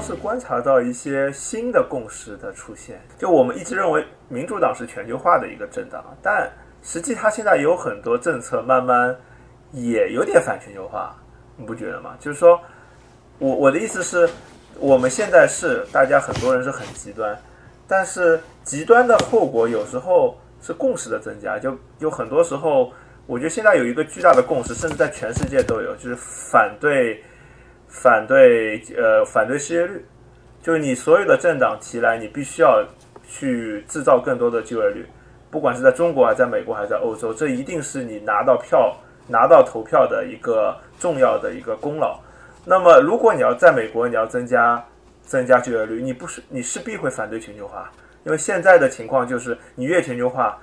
[0.00, 3.00] 是观察到一些新的共识的出现。
[3.18, 6.50] 就我们一直认为民主党是全球化的一个政党，但
[6.82, 9.16] 实际它现在有很多政策慢慢
[9.72, 11.14] 也有点反全球化，
[11.56, 12.16] 你不觉得吗？
[12.20, 12.60] 就是说，
[13.38, 14.28] 我我的意思是，
[14.78, 17.36] 我们现在是大家很多人是很极端，
[17.88, 22.92] 但是极端的后果有时候是共识的增加，就有很多时候。
[23.28, 27.20] 我觉得现在有一个巨大的共识，甚至在全世界都有，就是反对
[28.02, 30.04] 反对呃反对失业率，
[30.62, 32.84] 就是你所有的政党提来，你必须要
[33.26, 35.06] 去制造更多的就业率，
[35.50, 38.94] 不管是在中国还是在美国还是在欧洲，这一定是你拿到票
[39.26, 42.20] 拿到投票的一个重要的一个功劳。
[42.64, 44.84] 那么如果你要在美国你要增加
[45.22, 47.90] 增加就业率，你不是你势必会反对全球化，
[48.24, 50.58] 因为现在的情况就是你越全球化。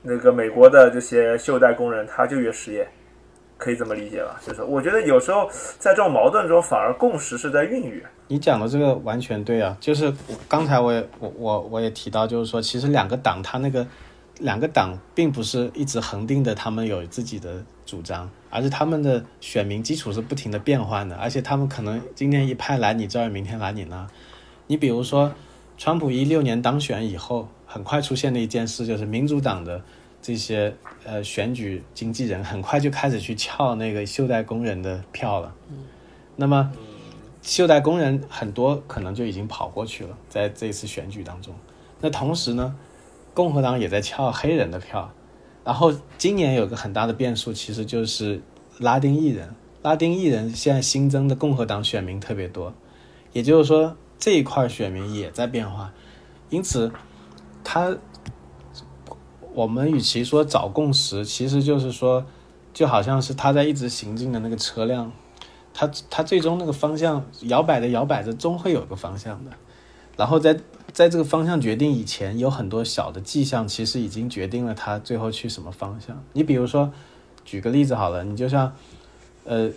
[0.00, 2.88] 那个美国的这些袖带工人，他就越失业，
[3.58, 4.40] 可以这么理解吧？
[4.46, 5.46] 就是我觉得有时候
[5.78, 8.02] 在这种矛盾中，反而共识是在孕育。
[8.28, 10.10] 你讲的这个完全对啊，就是
[10.48, 13.86] 刚才我也我我我也提到，就是说其实两个党他那个
[14.38, 24.06] 两个党并不是一直恒定的，他们有自己的主张，而是他们的选民基础是不停的变换的，而且他们可能今天一派来你这儿，明天来你那。
[24.68, 25.32] 你比如说，
[25.76, 27.48] 川普一六年当选以后。
[27.70, 29.82] 很快出现的一件事就是，民主党的
[30.28, 30.76] 这些
[31.06, 35.54] 呃选举经纪人很快就开始去撬那个袖带工人的票了。
[36.36, 36.70] 那么，
[37.40, 41.54] 袖带工人很多可能就已经跑过去了，在这次选举当中。
[42.02, 42.76] 那同时呢，
[43.32, 45.10] 共和党也在撬黑人的票。
[45.64, 48.42] 然后今年有个很大的变数，其实就是
[48.80, 49.54] 拉丁裔人。
[49.80, 52.74] 拉丁裔人现在新增的共和党选民特别多，
[53.32, 55.90] 也就是说这一块选民也在变化，
[56.50, 56.92] 因此。
[57.64, 57.94] 他，
[59.58, 62.24] 我们与其说找共识，其实就是说，
[62.72, 65.10] 就好像是他在一直行进的那个车辆，
[65.74, 69.50] 他他最终那个方向摇摆着摇摆着，终会有个方向的。
[70.16, 70.60] 然后在
[70.92, 76.22] 在这个方向决定以前，有很多小的迹象，其实已经决定了他最后去什么方向。
[76.34, 76.92] 你比如说，
[77.44, 78.72] 举个例子好了，你就像，
[79.44, 79.72] 呃，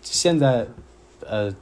[0.00, 0.66] 现在，
[1.20, 1.54] 呃，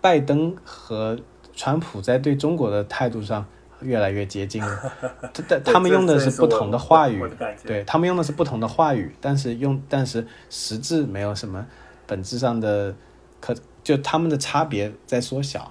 [0.00, 1.18] 拜登和
[1.54, 3.44] 川普在对中国的态度上。
[3.80, 4.92] 越来越接近了，
[5.48, 7.22] 但他们用的是不同的话语，
[7.64, 11.66] 对他们用的是不同的话语，但是用但是实质没有什么
[12.06, 12.94] 本质上的
[13.40, 13.54] 可，
[13.84, 15.70] 就他们的差别在缩小。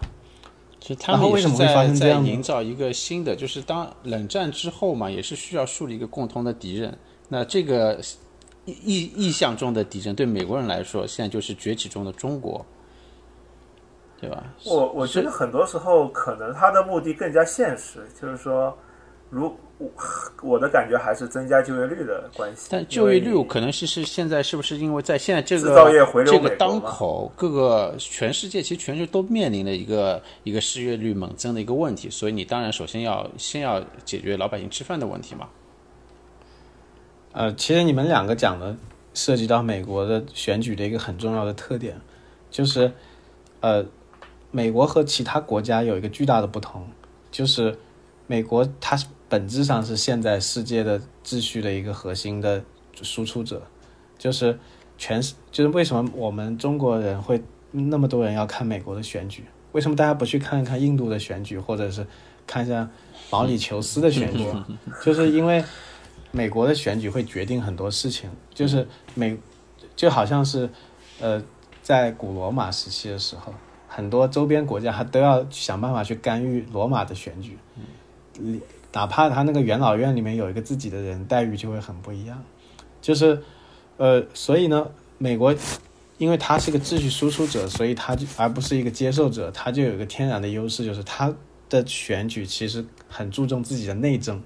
[0.80, 6.96] 其实他们为什么会发生这样营造一个新的，就是当冷战之后嘛，也是需要树立一个共同的敌人。
[7.30, 8.00] 那这个
[8.66, 12.64] 意意象中的敌人，对美国人来说，现在就是崛起中的中国。
[14.26, 14.44] 对吧？
[14.66, 18.76] 我我觉得很多时候可能他的目的更加现实，就是说，
[19.30, 19.92] 如我
[20.42, 22.70] 我的感觉还是增加就业率的关系。
[22.72, 35.48] 但就业率可能是是现在是不是因为在现在这个这个当口，各个全世界其实全球都面临的一个一个失业率猛增的一个问题，所以你当然首先要先要解决老百姓吃饭的问题嘛。
[37.34, 38.76] 呃，其实你们两个讲的
[39.14, 42.00] 涉及到美国的选举的一个很重要的特点，
[42.50, 42.92] 就是
[43.60, 43.86] 呃。
[44.56, 46.88] 美国和其他国家有一个巨大的不同，
[47.30, 47.78] 就是
[48.26, 52.64] 美国它本质上是现在世界的秩序的一个核心的
[53.02, 53.62] 输出者，
[54.18, 54.58] 就是
[54.98, 55.22] 全
[55.52, 59.44] 就是为什么我们中国人会那么多人要看美国的选举？
[59.74, 62.08] 为什么大家不去看一看印度的选举，或者是
[62.48, 62.90] 看一下
[63.30, 64.48] 毛里求斯的选举？
[65.04, 65.62] 就是因为
[66.32, 69.38] 美国的选举会决定很多事情，就是美
[69.98, 70.70] 就好像是
[71.20, 71.44] 呃
[71.84, 73.54] 在古罗马时期的时候。
[73.96, 77.58] 很多周边国家他都要想办法去干预罗马的选举，
[78.92, 82.44] 哪怕他那个元老院里面有一个自己的人，待遇就会很不一样。
[83.02, 83.42] 就是，
[83.96, 84.86] 呃，所以呢，
[85.18, 85.56] 美国
[86.18, 91.34] 因为它是个秩序输出者，所以它就而不是一个接受者，它就有一个天然的优势，就是它
[91.70, 94.44] 的选举其实很注重自己的内政，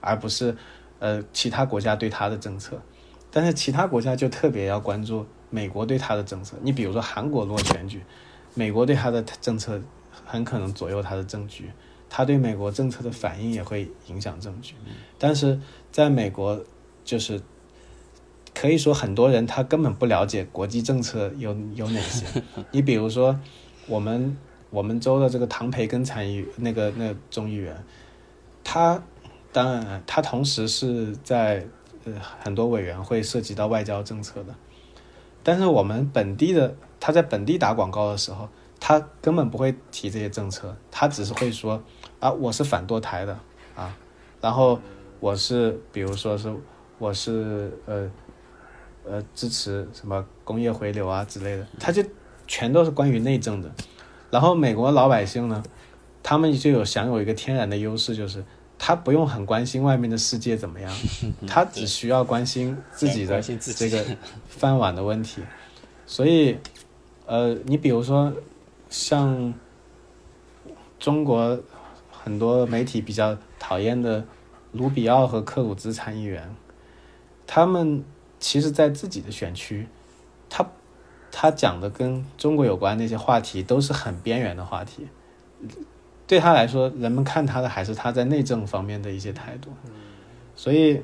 [0.00, 0.56] 而不是
[1.00, 2.80] 呃其他国家对它的政策。
[3.32, 6.56] 但是其他国家就特别要关注美国对它的政策。
[6.62, 8.00] 你比如说韩国如果选举。
[8.54, 9.80] 美国对他的政策
[10.26, 11.70] 很可能左右他的政局，
[12.10, 14.74] 他对美国政策的反应也会影响政局。
[15.18, 15.58] 但是
[15.90, 16.62] 在美国，
[17.02, 17.40] 就是
[18.54, 22.26] 可以说很多人他根本不了解国际政策有有哪些。
[22.72, 23.38] 你比如说，
[23.86, 24.36] 我们
[24.68, 27.82] 我们州的这个唐培根参议那个那个众议员，
[28.62, 29.02] 他
[29.50, 31.66] 当然他同时是在
[32.04, 32.12] 呃
[32.42, 34.54] 很多委员会涉及到外交政策的，
[35.42, 36.76] 但是我们本地的。
[37.04, 41.82] 他在本地打广告的时候，他根本不会提这些政策，他只是会说
[42.20, 43.36] 啊，我是反堕胎的
[43.74, 43.92] 啊，
[44.40, 44.78] 然后
[45.18, 46.54] 我是比如说是
[46.98, 48.08] 我是呃
[49.04, 52.04] 呃支持什么工业回流啊之类的，他就
[52.46, 53.68] 全都是关于内政的。
[54.30, 55.60] 然后美国老百姓呢，
[56.22, 58.44] 他们就有享有一个天然的优势，就是
[58.78, 60.92] 他不用很关心外面的世界怎么样，
[61.48, 64.04] 他只需要关心自己的这个
[64.46, 65.42] 饭碗的问题。
[66.04, 66.58] 所以，
[67.32, 68.30] 呃，你比如说
[68.90, 69.54] 像
[70.98, 71.58] 中国
[72.10, 74.22] 很多媒体比较讨厌的
[74.72, 76.54] 卢比奥和克鲁兹参议员，
[77.46, 78.04] 他们
[78.38, 79.88] 其实，在自己的选区，
[80.50, 80.68] 他。
[81.34, 85.08] 他讲的跟中国有关那些话题都是很边缘的话题，
[86.26, 89.70] 对他来说，人们看他的还是他在内政方面的一些态度，
[90.54, 91.00] 所以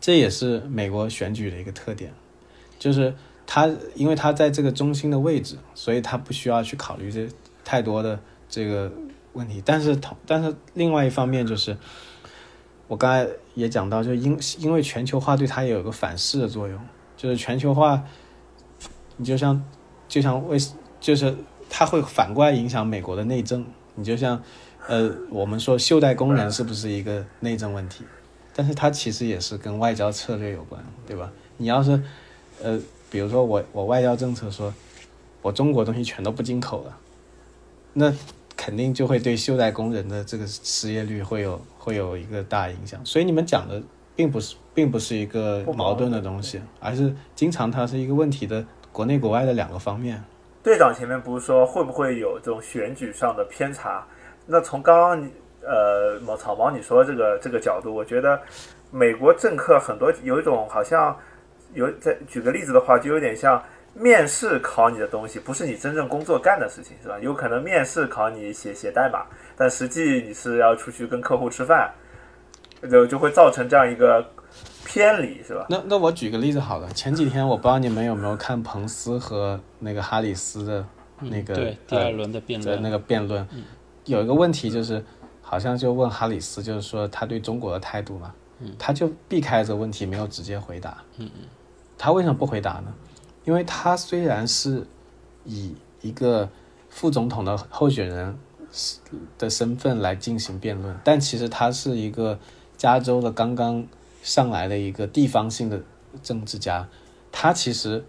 [0.00, 2.14] 这也是美国选举的一个特点，
[2.78, 3.14] 就是
[3.46, 7.28] 他因为他在这个中心的位置，所以他不需要去考虑这
[7.64, 8.18] 太多的
[8.48, 8.92] 这个
[9.32, 9.62] 问题。
[9.64, 11.76] 但是同但是另外一方面就是，
[12.88, 16.78] 我刚才也讲到，就因因为全球化对他也有个反噬的作用，
[17.16, 18.02] 就是全球化。
[19.16, 19.64] 你就像，
[20.08, 20.58] 就像为，
[20.98, 21.36] 就是
[21.70, 23.64] 它会反过来影响美国的内政。
[23.94, 24.42] 你就像，
[24.88, 28.04] 呃，我们说袖带工人是不是一个内政问题？
[28.56, 31.30] 但是它其实也是跟外交策略有关，对吧？
[31.58, 32.02] 你要是，
[32.60, 32.76] 呃，
[33.14, 34.74] 比如说我我外交政策说，
[35.40, 36.98] 我中国东西全都不进口了，
[37.92, 38.12] 那
[38.56, 43.00] 肯定就会对袖带工人的这个失业率会有会有一个大影响。
[43.06, 43.80] 所以你们讲的
[44.16, 48.64] 并不是并不是一个矛盾的东西，而是经常它是一个问题的。
[48.90, 50.20] 国内国外的两个方面，
[50.62, 54.04] 队长前面不是说会不会有这种选举上的偏差？
[54.44, 55.30] 那从刚刚你
[55.62, 58.40] 呃毛草毛你说这个这个角度，我觉得
[58.90, 61.16] 美国政客很多有一种好像
[61.74, 63.62] 有在举个例子的话，就有点像
[63.92, 67.18] 面试考你的东西，不是你真正工作干的事情，是吧？
[67.20, 69.26] 有可能面试考你写写代码，
[69.56, 71.92] 但实际你是要出去跟客户吃饭，
[72.90, 74.24] 就就会造成这样一个。
[74.86, 75.66] 偏离是吧？
[75.68, 76.88] 那那我举个例子好了。
[76.90, 80.86] 前几天我不知道你们有没有看彭斯和那个哈里斯的
[81.18, 83.44] 那个对第二轮的辩论那个辩论，
[84.04, 85.02] 有一个问题就是，
[85.40, 88.32] 好像就问哈里斯，就是说他对中国的态度嘛，
[88.78, 90.98] 他就避开这个问题，没有直接回答。
[91.18, 91.46] 嗯嗯，
[91.98, 92.94] 他为什么不回答呢？
[93.44, 94.86] 因为他虽然是
[95.44, 96.48] 以一个
[96.88, 98.38] 副总统的候选人
[99.38, 102.38] 的身份来进行辩论，但其实他是一个
[102.76, 103.86] 加州的刚刚。
[104.22, 105.82] 上来的一个地方性的
[106.22, 106.88] 政治家，
[107.30, 108.02] 他其实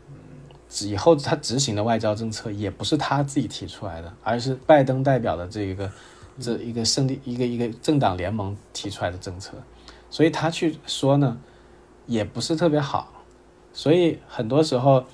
[0.84, 5.92] 以后他执行的外交政策也不是他自己提出来的，而是拜登代表的这一个
[6.40, 9.58] 这一个胜利一个一个政党联盟提出来的政策，
[10.10, 11.38] 所以他去说呢，
[12.06, 13.12] 也不是特别好。
[13.76, 15.06] 所以很多时候，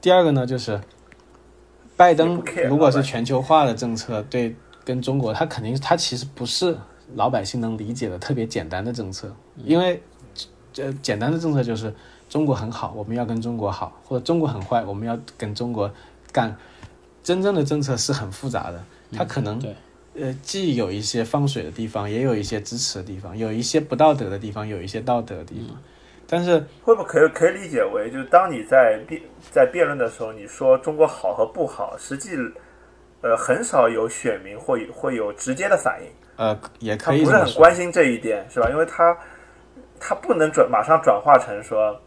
[0.00, 0.80] 第二个呢，就是
[1.96, 4.54] 拜登如果是全球化的政策，对
[4.84, 6.76] 跟中国，他肯定他其实不是
[7.16, 9.34] 老百姓能理解的特别简单的政策，
[9.64, 10.00] 因为。
[10.72, 11.90] 这简单的政策就是
[12.28, 15.90] 中国很好，我们要跟中国好；或者中国很坏，我们要跟中国
[16.30, 16.54] 干。
[17.22, 19.58] 真正的政策是很复杂的，它可能
[20.14, 25.78] 呃既有一些放水的地方，也有一些支持的地方，有一些不道德的地方，有一些道德的地方。
[26.28, 29.20] 但是会不会可以可以理解为，就是当你在辩
[29.50, 32.36] 在辩论的时候，你说中国好和不好，实际
[33.20, 36.08] 呃很少有选民会会有直接的反应。
[36.36, 38.68] 呃，也可以不是很关心这一点，是吧？
[38.70, 39.16] 因为他。
[39.98, 41.98] 他不能转马上转化成说，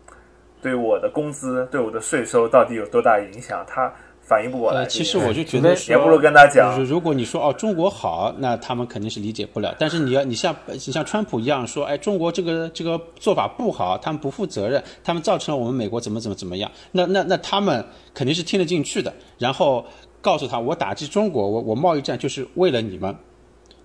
[0.61, 3.65] 对我的工资、对我的税收到底有多大影响？
[3.67, 3.91] 他
[4.29, 4.85] 反应不过来。
[4.85, 9.75] 其实我就觉得，也不如跟他讲，如果你说哦中国好，那他们肯定是理解不了。
[9.79, 17.83] 但是你要你像你像川普一样说，哎中国这个这个做法不好，他们不负责任，他们造成了我们美国怎么怎么怎么样，那那那他们
[18.13, 19.11] 肯定是听得进去的。
[19.39, 19.83] 然后
[20.21, 23.15] 告诉他，我打击中国，我我贸易战就是为了你们，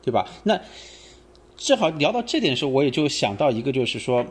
[0.03, 0.27] 对吧？
[0.43, 0.61] 那。
[1.57, 4.27] 正好聊到这点的时候，我也就想到一个，就是说，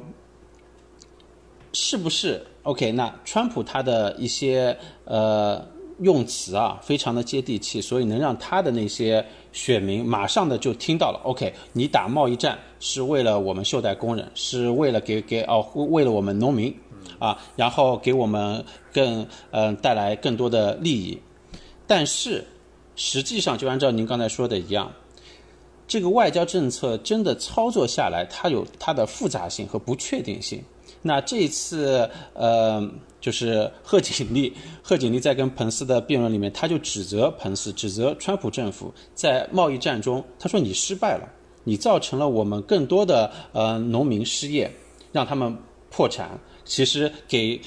[1.72, 2.92] 是不是 OK？
[2.92, 5.66] 那川普他的一些呃
[6.00, 11.54] 用词啊，非常的接地气，所以能让他的那些选民马上的就听到了 OK。
[11.74, 16.76] 你打贸易战是为了我们袖带工人，是为了给给哦，为了我们农民
[17.20, 21.18] 啊，然后给我们更嗯带来更多的利益。
[21.86, 22.46] 但是
[22.96, 24.92] 实际上，就按照您刚才说的一样。
[25.86, 30.64] 这个外交政策真的操作下来，它有它的复杂性和不确定性。
[31.02, 32.90] 那这一次，呃，
[33.24, 34.52] 就是贺锦丽，
[34.82, 41.30] 贺锦丽在跟彭斯的辩论里面，他就指责彭斯，指责川普政府在贸易战中，他说你失败了，
[41.64, 44.70] 你造成了我们更多的呃农民失业，
[45.14, 45.58] 让他们
[45.90, 46.38] 破产。
[46.66, 47.62] 其实给，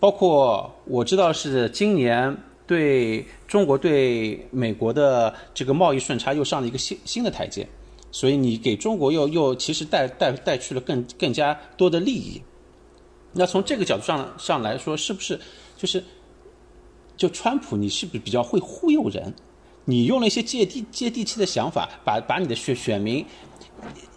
[0.00, 2.34] 包括我知道是今年。
[2.64, 7.66] 对中国对美国的这个贸易顺差又上了一个新新的台阶，
[8.10, 12.40] 所以你给中国又又其实带带带去了更更加多的利益。
[13.32, 15.40] 那从这个角度上上来说，是不是
[15.76, 16.04] 就是
[17.16, 19.34] 就川普你是不是比较会忽悠人？
[19.84, 23.24] 你用了一些接地接地气的想法，把把你的选选民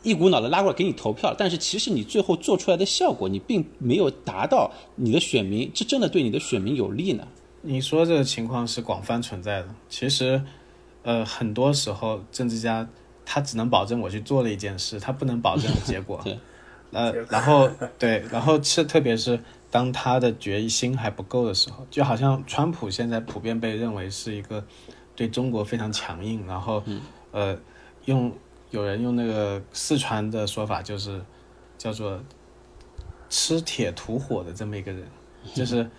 [0.03, 7.27] 一股脑的拉过来给你投票，但是其实你最后做出来的效果，你并没有达到你的选民，这真的对你的选民有利呢？
[7.61, 9.67] 你说这个情况是广泛存在的。
[9.89, 10.39] 其实，
[11.01, 12.87] 呃，很多时候政治家
[13.25, 16.21] 他只能保证我去做了一件事，他不能保证结果。
[16.23, 16.37] 对。
[16.95, 19.37] 呃，然后对，然后是特别是
[19.69, 24.65] 当他的决心还不够的时候，就好像川普现在普遍被认为是一个
[25.13, 26.81] 对中国非常强硬，然后
[27.31, 27.57] 呃，
[28.05, 28.31] 用
[28.71, 31.21] 有人用那个四川的说法就是
[31.77, 32.17] 叫做
[33.29, 35.03] 吃铁吐火的这么一个人，
[35.53, 35.89] 就是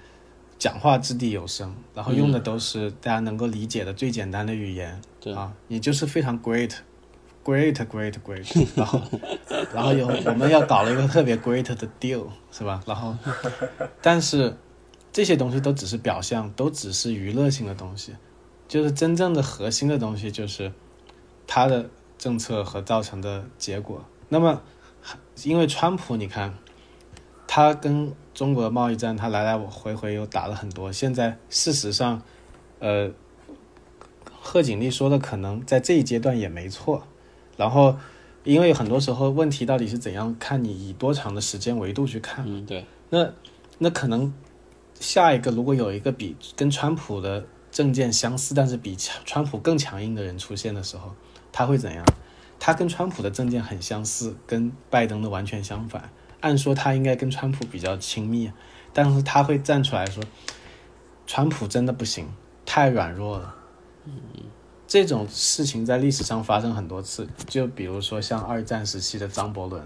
[0.58, 4.98] 讲话掷地有声，然后用的都是大家能够理解的最简单的语言，
[5.34, 6.72] 啊，你就是非常 great。
[7.46, 9.00] Great, great, great，然后，
[9.72, 12.82] 然后有我们要搞了一个特别 great 的 deal，是吧？
[12.84, 13.16] 然后，
[14.02, 14.56] 但是
[15.12, 18.16] 这些东西都只是表象，都只是娱乐性的东西，
[18.66, 20.72] 就是真正的核心的东西就是
[21.46, 21.88] 他的
[22.18, 24.04] 政策和造成的结果。
[24.28, 24.60] 那么，
[25.44, 26.52] 因为川普，你看
[27.46, 30.90] 他跟中国的贸易战，他来来回回又打了很多。
[30.90, 32.20] 现在事实上，
[32.80, 33.12] 呃，
[34.42, 37.04] 贺锦丽说的可能在这一阶段也没错。
[37.56, 37.96] 然后，
[38.44, 42.44] 因为很多时候问题到底是怎样，看你以多长的时间维度去看。
[42.46, 42.84] 嗯，对。
[43.10, 43.32] 那
[43.78, 44.32] 那可能
[45.00, 51.14] 下一个如果有一个比跟川普的政见相似，但是比川普更强硬的人出现的时候，
[51.52, 52.04] 他会怎样？
[52.58, 56.10] 他跟川普的政见很相似，跟拜登的完全相反。
[56.40, 58.50] 按说他应该跟川普比较亲密，
[58.92, 60.22] 但是他会站出来说，
[61.26, 62.28] 川普真的不行，
[62.64, 63.54] 太软弱了。
[64.04, 64.12] 嗯。
[64.88, 69.82] 这种事情在历史上发生很多次，就比如说像二战时期的张伯伦，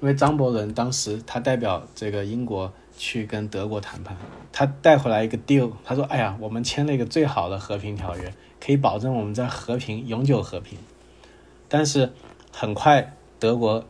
[0.00, 4.16] 因为张伯伦当时他代表这个英国去跟德国谈判，
[4.52, 10.78] 他带回来一个 deal，他说：“哎呀，我们签了一个最好的和平条约，可以保证我们在和平永久和平。”
[11.68, 12.12] 但是
[12.52, 13.84] 很快德国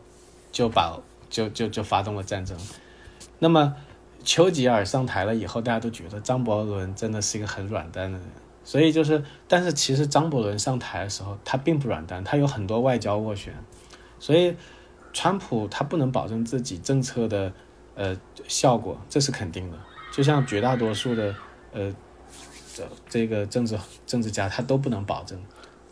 [0.51, 0.99] 就把
[1.29, 2.57] 就就就发动了战争。
[3.37, 3.75] 那么
[4.23, 8.27] 丘吉尔上台了以后，大家都觉得张伯伦真的是一个很软蛋的人。
[8.67, 13.53] 所以就是，但是其实张伯伦上台的时候，他并不软蛋，他有很多外交斡旋。
[14.19, 14.53] 所以，
[15.13, 17.53] 川普他不能保证自己政策的
[17.95, 18.13] 呃
[18.45, 19.77] 效果，这是肯定的。
[20.11, 21.33] 就像绝大多数的
[21.71, 21.95] 呃
[22.75, 25.41] 这这个政治政治家，他都不能保证。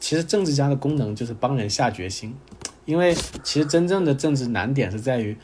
[0.01, 2.35] 其实政治家的功能就是帮人下决心，
[2.83, 5.37] 因为其实真正的政治难点是在于，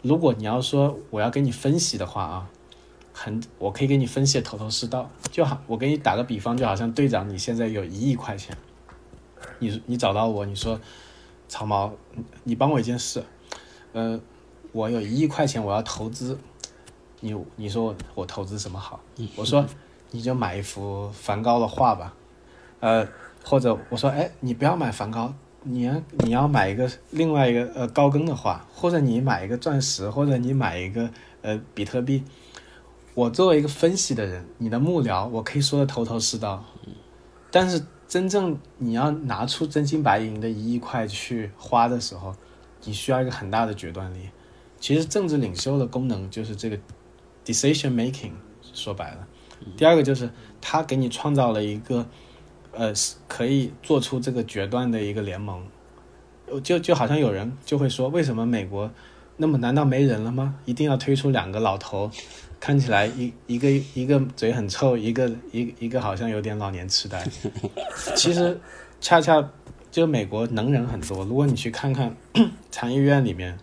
[0.00, 2.48] 如果你要说我要给你分析的话啊。
[3.20, 5.60] 很，我可以给你分析的头头是道，就好。
[5.66, 8.56] 我给你打个比方，就好像队长，你现在有一亿块钱，
[9.58, 10.80] 你你找到我，你说，
[11.48, 11.92] 草毛，
[12.44, 13.24] 你帮我一件事，
[13.92, 14.20] 呃，
[14.70, 16.38] 我有一亿块钱，我要投资，
[17.18, 19.00] 你你说我投资什么好？
[19.34, 19.66] 我说
[20.12, 22.14] 你就买一幅梵高的画吧，
[22.78, 23.04] 呃，
[23.42, 25.34] 或者我说，哎，你不要买梵高，
[25.64, 31.10] 你要你要买一个另外一个呃高更的画，或者你买一个钻石，或者你买一个
[31.42, 32.22] 呃比特币。
[33.18, 36.64] 我作为一个分析的人，你的幕僚，我可以说的头头是道，
[37.50, 42.32] 但是真正你要拿出真金白银的一亿块去花的时候，
[42.84, 44.30] 你需要一个很大的决断力。
[44.78, 46.78] 其实政治领袖的功能就是这个
[47.44, 48.30] decision making，
[48.72, 49.26] 说白了。
[49.76, 52.06] 第二个就是他给你创造了一个，
[52.70, 52.92] 呃，
[53.26, 55.66] 可以做出这个决断的一个联盟。
[56.62, 58.88] 就就好像有人就会说，为什么美国
[59.38, 60.54] 那么难道没人了吗？
[60.64, 62.12] 一定要推出两个老头？
[62.60, 67.24] 看起来一一个一个嘴很臭，一个一一个好像有点老年痴呆。
[68.16, 68.60] 其实
[69.00, 69.48] 恰恰
[69.90, 71.24] 就美国能人很多。
[71.24, 72.14] 如果你去看看
[72.70, 73.56] 参议院里面，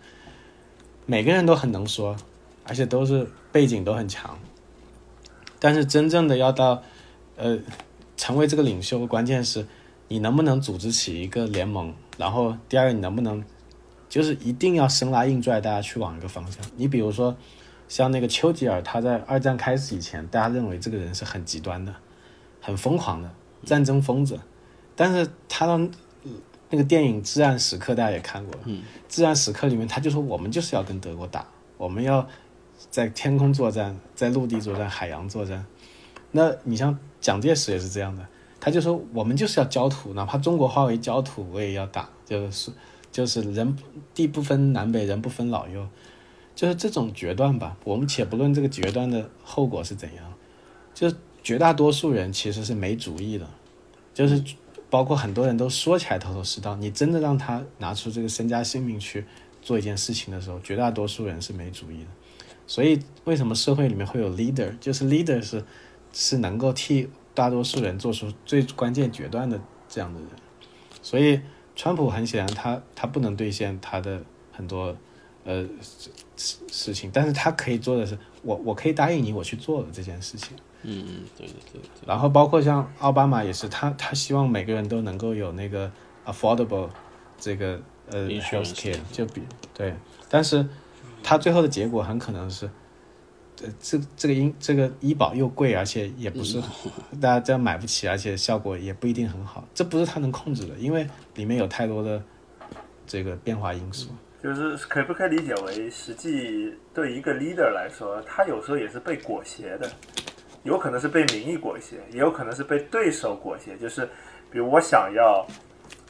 [1.06, 2.16] 每个人都很能说，
[2.64, 4.40] 而且都是背景都很强。
[5.60, 6.82] 但是真正的要到
[7.36, 7.60] 呃
[8.16, 9.68] 成为这个领袖，关键是
[10.08, 11.94] 你能不能组织起一个联盟。
[12.18, 13.44] 然后第二个，你能不能
[14.08, 16.64] 就是一定要生拉硬拽大家去往一个方向。
[16.78, 17.36] 你比如说。
[17.88, 21.94] 像那个丘吉尔，他在二战开始以前，大家认为这个人是很极端的、
[22.62, 23.30] 很疯狂的
[23.64, 24.40] 战争疯子。
[24.96, 25.90] 但是他的
[26.70, 28.56] 那个电影《至暗时刻》，大家也看过。
[28.66, 28.78] 嗯，
[29.08, 31.46] 《至暗时刻》里面，他就说我们就是要跟德国打，
[31.78, 32.28] 我们要
[32.90, 35.66] 在天空作战，在陆地作战，海洋作战。
[36.32, 38.26] 那你像蒋介石也是这样的，
[38.60, 42.72] 他就说我们就是要焦土，哪怕中国化为焦土，我也要打，就是
[43.12, 43.78] 就是人
[44.14, 45.88] 地不分南北，人不分老幼。
[46.56, 50.34] 就是这种决断吧，我们且不论这个决断的后果是怎样，
[50.94, 51.12] 就
[51.44, 53.48] 绝大多数人其实是没主意的，
[54.14, 54.42] 就是
[54.90, 59.26] 包括很多人都说起来头头是道，你真的让他拿出这个身家性命去
[59.62, 62.08] 做一件事情的时候，绝大多数人是没主意的。
[62.66, 65.64] 所以为什么社会里面会有 leader，就是 leader 是
[66.14, 69.60] 是能够替大多数人做出最关键决断的
[69.90, 70.30] 这样的人。
[71.02, 71.42] 所以，
[71.76, 74.96] 川普很显然他他不能兑现他的很多
[75.46, 75.66] 呃
[76.36, 80.58] 事事情，但是他可以做的是，我我可以答应你，我去做的这件事情。
[80.84, 81.82] 嗯嗯，对对对。
[82.06, 85.90] 然后包括像奥巴马也是，他他希望每个人都能够有那个
[86.26, 86.90] affordable
[87.40, 89.42] 这个呃 health care，就比
[89.74, 89.96] 对，
[90.30, 90.68] 但是
[91.24, 92.70] 他最后的结果很可能是。
[93.58, 96.62] 这这这个医这个医保又贵，而且也不是
[97.22, 99.66] 大家这样买不起，而且效果也不一定很好。
[99.74, 102.22] 这不是他能控制的，因为里面有太多的
[103.08, 104.10] 这个变化因素。
[104.54, 109.90] 就是可不可以理解为，实际对一个 leader 来说，他有时候也是被裹挟的，
[110.64, 113.76] 有可能是被民意裹挟，也有可能是被对手裹挟。
[113.78, 114.08] 就是
[114.52, 115.46] 比如我想要。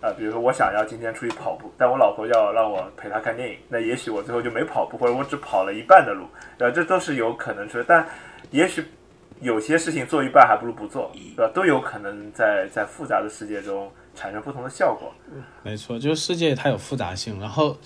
[0.01, 6.27] 啊，比如说我想要今天出去跑步，但我老婆要让我陪她看电影，那也许我最后就没跑步，或者我只跑了一半的路，
[6.60, 7.82] 呃，这都是有可能出。
[7.88, 8.06] 但
[8.51, 8.84] 也许
[9.39, 11.51] 有些事情做一半还不如不做，对吧？
[11.56, 15.13] 都有可能在在复杂的世界中产生不同的效果。
[15.62, 17.77] 没错，就是世界它有复杂性，然后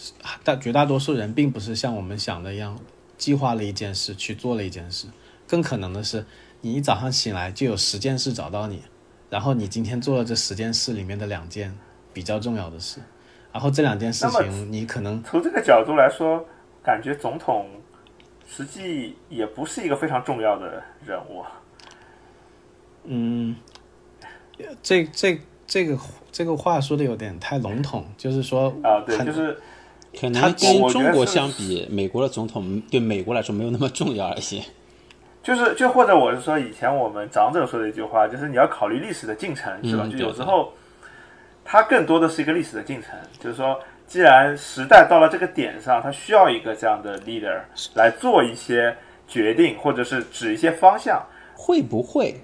[0.44, 2.80] 大绝大多数人并不是像我们想的一样
[3.18, 5.08] 计划了一件事去做了一件事，
[5.48, 6.26] 更可能的是
[6.62, 8.84] 你一早上醒来就有十件事找到你，
[9.30, 11.76] 然后你今天做了这十件事里面的两件。
[12.12, 13.00] 比较重要的事，
[13.54, 16.44] 然后这两件事情，你可能从这个角度来说，
[16.84, 17.70] 感觉总统
[18.48, 21.46] 实际也不是一个非常重要的人物。
[23.04, 23.56] 嗯，
[24.82, 25.96] 这这这个
[26.40, 29.58] 这个话说的有点太笼统，就是说啊，对，就是
[30.18, 34.64] 可能跟中国相比，美国的总统对美国来说没有那么重要一些。
[35.44, 40.08] 就是就或者我是说，以前我们长者说的一句话，就是你要考虑历史的进程，是吧？
[40.10, 40.72] 就有时候。
[41.66, 43.78] 它更多的是一个历史的进程，就是说，
[44.08, 47.60] 既然时代到了这个点上，它需要一个这样的 leader
[47.96, 48.96] 来做一些
[49.28, 51.22] 决定，或者是指一些方向。
[51.54, 52.40] 会不会，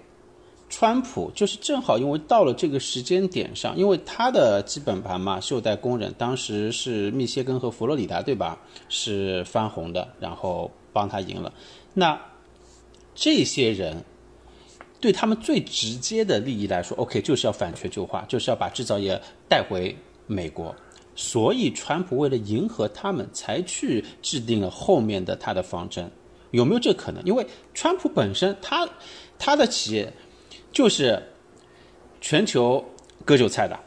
[0.69, 8.57] 川普就是正好因为到了这个时间点上，因为他的基本盘嘛，袖带工人当时是密歇根和佛罗里达，对吧？
[8.89, 11.53] 是翻红的，然后帮他赢了。
[11.93, 12.19] 那
[13.13, 14.03] 这些人。
[15.01, 20.73] 对他们最直接的利益来说，OK，就是要反全球化，就是要把制造业带回美国。
[21.15, 26.09] 所以，川普为了迎合他们，才去制定了后面的他的方针。
[26.49, 27.23] 有没有这可能？
[27.23, 28.87] 因为川普本身，他
[29.37, 30.11] 他的企业
[30.75, 31.19] 就是
[32.21, 32.83] 全球
[33.25, 33.79] 割韭菜的，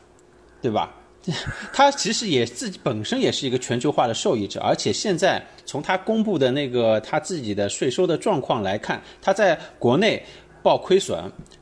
[0.60, 0.92] 对吧？
[1.72, 10.20] 他其实也自己本身也是一个全球化的受益者，而且现在从他公布的那个他自己的税收的状况来看，他在国内。
[10.60, 11.16] 报亏损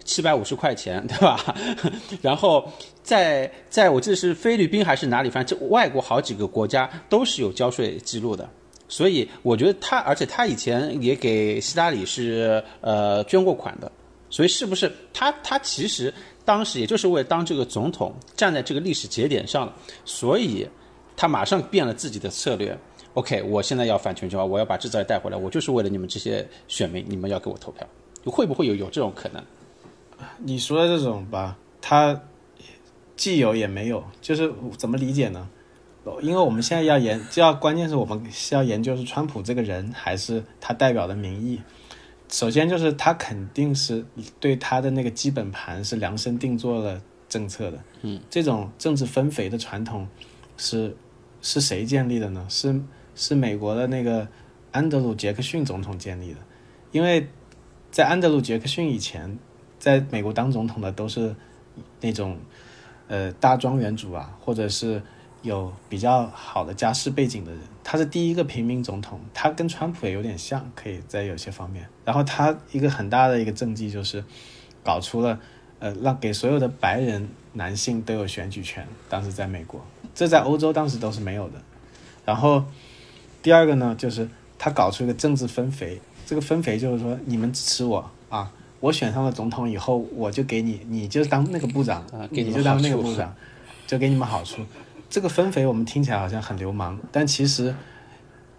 [0.04, 1.54] 七百五十块钱，对吧？
[2.22, 2.66] 然后
[3.02, 8.48] 在在我记得是菲律宾还是哪里，反正这外国好几个国家都是有交税记录的。
[8.88, 13.92] 所以我觉得他，而且他以前也给希拉里是呃捐过款的。
[14.28, 16.12] 所以是不是他他其实
[16.44, 20.68] 当时也就是为了当这个总统站在这个历史节点上了，所以
[21.16, 22.76] 他马上变了自己的策略。
[23.14, 27.86] OK，我现在要反全球化，我要把制造业带回来，我就是为了你们这些选民，你们要给我投票。
[28.24, 29.42] 会不会有有这种可能？
[30.38, 32.20] 你说的这种吧，他
[33.16, 35.48] 既有也没有，就是怎么理解呢？
[36.20, 41.60] 因为我们现在要研，就要关键是我们是要研究是川普这个人，还是他代表的民意。
[42.28, 44.04] 首先就是他肯定是
[44.40, 47.78] 对他的那个基本盘是量身定做了政策的。
[48.02, 50.08] 嗯，这种政治分肥的传统
[50.56, 50.96] 是
[51.40, 52.46] 是谁建立的呢？
[52.48, 52.80] 是
[53.14, 54.26] 是美国的那个
[54.72, 56.40] 安德鲁·杰克逊总统建立的，
[56.92, 57.28] 因为。
[57.88, 59.38] 在安德鲁·杰克逊以前，
[59.78, 61.34] 在美国当总统的都是
[62.02, 62.36] 那种
[63.08, 65.02] 呃大庄园主啊，或者是
[65.40, 67.60] 有比较好的家世背景的人。
[67.88, 71.86] 他是第一个平民总统，他跟川普也有点像，可以在有些方面。
[72.04, 74.24] 然后他一个很大的一个政绩就是
[74.82, 75.38] 搞出了
[75.78, 78.84] 呃让给所有的白人男性都有选举权。
[79.08, 79.80] 当时在美国，
[80.16, 81.62] 这在欧洲当时都是没有的。
[82.24, 82.64] 然后
[83.40, 86.00] 第二个呢，就是他搞出一个政治分肥。
[86.26, 93.32] 这个分肥就是说，你们支持我啊，我选上了总统以后，我就给你，你就当那个部长给，你就当那个部长，
[93.86, 94.60] 就给你们好处。
[95.08, 97.74] 这个分肥我们听起来好像很流氓，但其实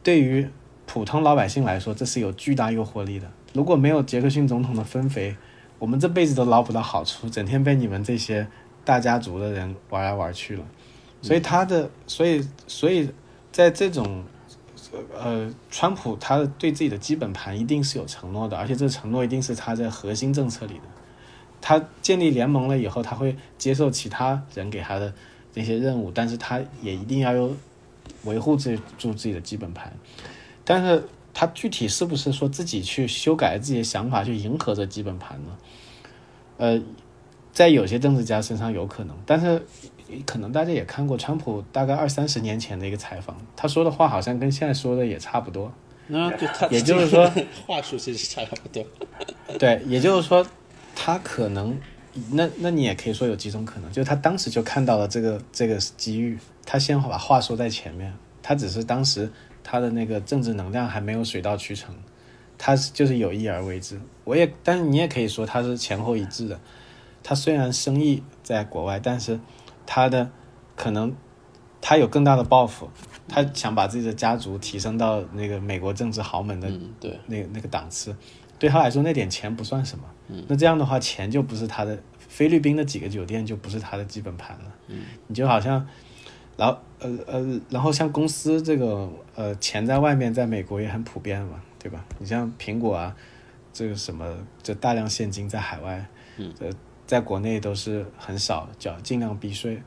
[0.01, 0.47] 对于
[0.85, 3.31] 普通老百姓来说，这是有巨大诱惑力的。
[3.53, 5.35] 如果没有杰克逊总统的分肥，
[5.79, 8.47] 我们这辈子都捞不到好处，整天被你们这些
[8.83, 10.63] 大家族的人玩来玩去了。
[11.21, 13.09] 所以他的，所以所以
[13.51, 14.23] 在这种。
[15.13, 20.83] 呃，川普他对自己的基本盘一定是有承诺的，而且这承诺一定是他在核心政策里的。
[21.59, 25.13] 他建立联盟了以后，他会接受其他人给他的
[25.57, 27.55] 那些任务，但是他也一定要有
[28.23, 29.91] 维护自住自己的基本盘。
[30.63, 35.57] 但是他具体是不是说自己去修改自己的想法去迎合这基本盘呢？
[36.57, 36.81] 呃，
[37.51, 39.65] 在有些政治家身上有可能，但是
[40.25, 45.71] 可能大家也看过川普大概二三十年前的一个采访，他说的话好像跟现在说的也差不多。
[46.09, 46.31] 那
[46.69, 47.29] 也就是说，
[47.65, 48.85] 话术其实差不多。
[49.59, 50.45] 对，也就是说，
[50.95, 51.77] 他可能，
[52.31, 59.31] 那那你也可以说有几种可能，就是他当时就看到了这个这个机遇，他先把话说在前面，他只是当时
[59.63, 61.95] 他的那个政治能量还没有水到渠成，
[62.57, 63.99] 他就是有意而为之。
[64.23, 66.59] 我也，但是你也可以说他是前后一致的。
[67.23, 69.39] 他虽然生意在国外，但是
[69.85, 70.31] 他的
[70.75, 71.13] 可能
[71.81, 72.89] 他有更大的抱负。
[73.29, 78.15] 他想把自己的家族提升到那个美国政治豪门的对那那个档次，
[78.59, 80.05] 对他来说那点钱不算什么。
[80.47, 81.97] 那这样的话，钱就不是他的。
[82.27, 84.65] 菲律宾的几个酒店就不是他的基本盘了。
[85.25, 85.87] 你就好像，
[86.55, 92.05] 然后呃呃，然后像公司这个呃钱在外面，在美国也很普遍嘛，对吧？
[92.19, 93.15] 你像苹果啊，
[93.73, 96.05] 这个什么，这大量现金在海外，
[96.59, 96.69] 呃，
[97.07, 99.81] 在国内都是很少缴，尽量避税。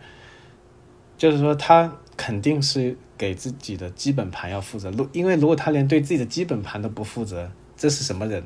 [1.16, 2.96] 就是说他肯定是。
[3.20, 8.42] 给自己的基本盘要负责，如因为如果他连对自己的基本盘都不负责，这是什么人？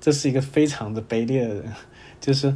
[0.00, 1.72] 这是一个非常的卑劣的人，
[2.20, 2.52] 就是，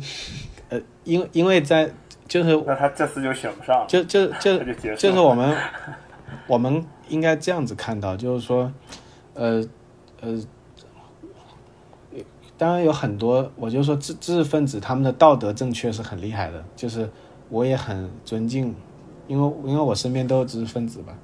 [0.70, 1.90] 呃，因因为在
[2.26, 4.58] 就是那他这次就选不上，就就就
[4.96, 5.56] 就是我们
[6.46, 8.72] 我们应该这样子看到，就是说，
[9.34, 9.62] 呃
[10.20, 10.42] 呃，
[12.56, 17.10] 当然有很多，我就说知知识分子他们的道德正确是很厉害的，就是
[17.50, 18.74] 我也很尊敬。
[19.26, 21.16] 因为因为我身边都是知识分子吧，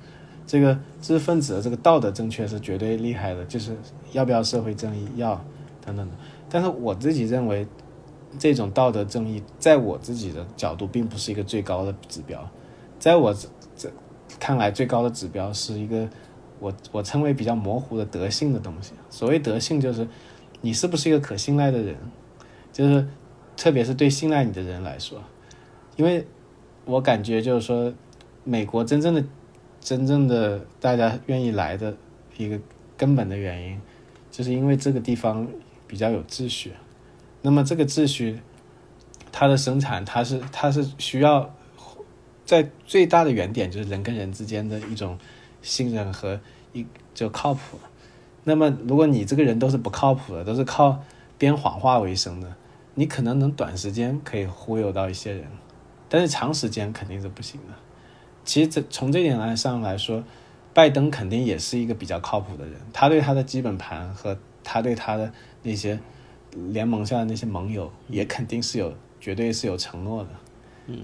[0.47, 3.77] 这个知识分子的这个道德正确是绝对厉害的，就是
[4.13, 5.39] 要不要社会正义，要
[5.85, 6.17] 等等的。
[6.49, 7.67] 但是我自己认为，
[8.39, 12.49] 这种道德正义在我自己的角度并不是一个最高的指标，
[12.99, 13.35] 在我
[13.77, 13.91] 这
[14.39, 16.09] 看来，最高的指标是一个
[16.59, 18.93] 我我称为比较模糊的德性的东西。
[19.09, 20.07] 所谓德性，就是
[20.61, 21.97] 你是不是一个可信赖的人，
[22.73, 23.07] 就是
[23.57, 25.23] 特别是对信赖你的人来说，
[25.97, 26.27] 因为。
[26.87, 27.93] 我感觉就是说，
[28.43, 29.23] 美国真正的、
[29.81, 31.95] 真正的大家愿意来的
[32.37, 32.59] 一个
[32.97, 33.81] 根本的原因，
[34.31, 35.47] 就是因为这个地方
[35.91, 36.73] 比较有秩序。
[37.43, 38.39] 那么这个秩序，
[39.33, 41.53] 它的生产，它是它是需要
[42.45, 45.19] 在最大的原点就是人跟人之间的一种
[45.63, 46.39] 信任和
[46.73, 47.81] 一就靠谱。
[48.45, 51.03] 那么如果你这个人都是不靠谱的，都是靠
[51.37, 52.55] 编谎话为生的，
[52.95, 55.45] 你可能能短时间可以忽悠到一些人。
[56.09, 57.75] 但是长时间肯定是不行的。
[58.45, 60.23] 其实这从这点来上来说，
[60.73, 62.75] 拜登肯定也是一个比较靠谱的人。
[62.93, 65.99] 他对他的基本盘和他对他的那些
[66.73, 70.31] 联盟下的那些盟友，也肯定是有绝对是有承诺的。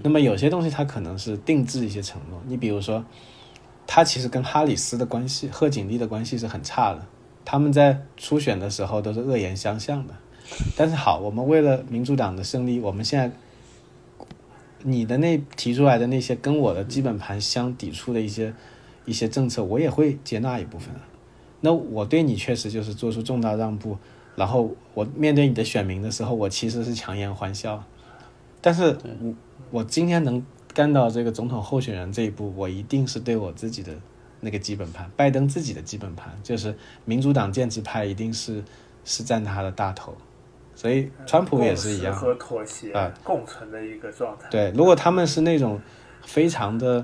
[0.03, 2.41] 那么有些东西他可能是定制一些承诺。
[2.47, 3.05] 你比如说，
[3.85, 7.05] 他其实跟哈里斯的关系、贺锦丽的关系是很差的。
[7.45, 10.13] 他们在初选的时候都是恶言相向的。
[10.75, 13.31] 但是好，我们为了民主党的胜利，我们现在。
[14.83, 18.53] 你的那提出来的那些跟我的基本盘相抵触的一些
[19.05, 20.93] 一些政策，我也会接纳一部分。
[21.61, 23.97] 那我对你确实就是做出重大让步，
[24.37, 27.83] 然后我面对你的选民的时候，我其实是强颜欢笑。
[28.61, 29.33] 但是我
[29.71, 33.91] 我今天能干到这个总统候选人这一步，我一定是对我自己的
[34.39, 38.63] 那个基本盘，拜登自己的基本盘，就是民主党建制派一定是
[39.03, 40.15] 是占他的大头。
[40.75, 44.47] 所以，川普也是一样，和妥协啊共存的一个状态。
[44.51, 45.81] 对，如果他们是那种
[46.23, 47.03] 非常的，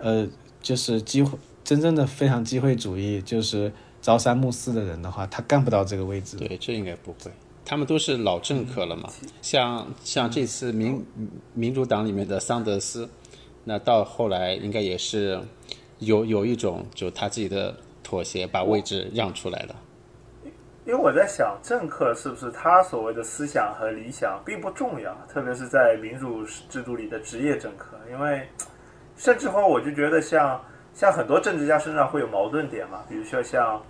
[0.00, 0.26] 呃，
[0.60, 6.36] 就是机会真正的非常机会主义，就是朝三暮四的人的话，他干不到这个位置。
[6.36, 7.30] 对，这应该不会。
[7.64, 9.08] 他们都是老政客了嘛，
[9.40, 11.06] 像像这次民
[11.54, 13.08] 民主党里面的桑德斯，
[13.62, 15.40] 那到后来应该也是
[16.00, 19.76] 有有一种就他自己的妥协，把位置让出来了。
[20.84, 27.96] 因为我在想，政客是不是他所谓的思想和理想并不重要，特别是在民主制度里的职业政客。
[28.10, 28.48] 因为
[29.16, 30.60] 甚至乎，我就觉得像
[30.92, 33.80] 像很多政治家身上会有矛盾点嘛，比如说像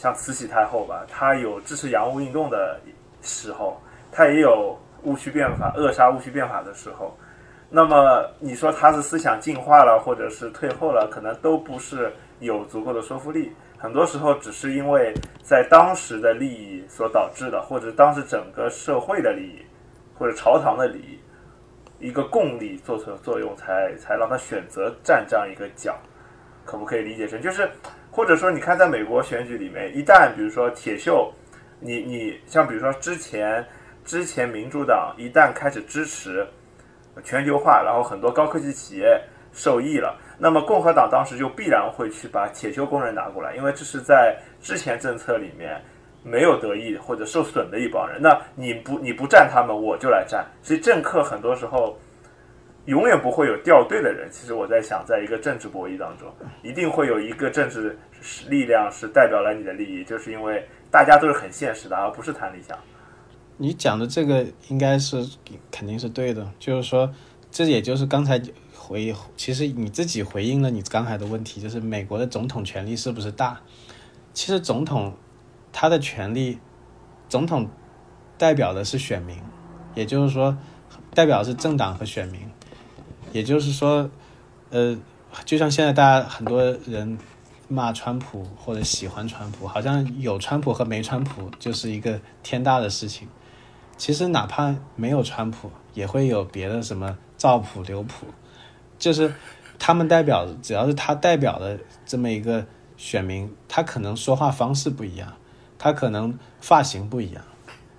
[0.00, 2.80] 像慈禧太后吧，她有支持洋务运动的
[3.20, 3.78] 时候，
[4.10, 7.14] 她也有戊戌变法扼杀戊戌变法的时候。
[7.68, 13.52] 那么你说她是思想进化了，或者是退后了，可能都不是有足够的说服力。
[13.76, 19.62] 很多时候只是因为在当时的利益所导致的，或者当时整个社会的利益，
[20.18, 21.20] 或者朝堂的利益，
[21.98, 25.94] 一个共力做出作用，才才让他选择站这样一个角，
[26.64, 27.70] 可不可以理解成就是，
[28.10, 31.30] 或者说你看，在美国选举里面，一旦比如说铁锈，
[31.78, 33.64] 你你像比如说之前
[34.04, 36.46] 之前民主党一旦开始支持
[37.22, 39.20] 全球化，然后很多高科技企业
[39.52, 40.18] 受益了。
[40.38, 45.80] 那么共和党当时就必然会去把铁锈工人拿过来，因为这是在之前政策里面
[46.22, 48.20] 没有得益或者受损的一帮人。
[48.20, 50.44] 那你不你不占他们，我就来占。
[50.62, 51.98] 所以政客很多时候
[52.86, 54.28] 永远不会有掉队的人。
[54.30, 56.28] 其实我在想，在一个政治博弈当中，
[56.62, 57.98] 一定会有一个政治
[58.48, 62.78] 力量是代表了你的利益，就是因为大家都是很现实的，而不是谈理想。
[63.56, 65.24] 你讲的这个应该是
[65.70, 67.12] 肯定是对的，就是说，
[67.50, 68.40] 这也就是刚才
[68.74, 73.60] 回，其实你自己回应了你刚才的问题，就是美国的总统权力是不是大？
[74.32, 75.14] 其实总统
[75.72, 76.58] 他的权力，
[77.28, 77.68] 总统
[78.38, 79.36] 代表的是选民，
[79.94, 80.56] 也就是说，
[81.14, 82.40] 代表是政党和选民，
[83.32, 84.08] 也就是说，
[84.70, 84.96] 呃，
[85.44, 87.18] 就像现在大家很多人
[87.68, 93.28] 骂川普或者喜欢川普，好像有川普和没川普就是一个天大的事情。
[93.96, 98.26] 其实哪怕没有川普，也会有别的什么赵普、刘普，
[98.98, 99.32] 就是
[99.78, 102.64] 他们代表，只要是他代表的这么一个
[102.96, 105.32] 选民，他可能说话方式不一样，
[105.78, 107.44] 他可能发型不一样，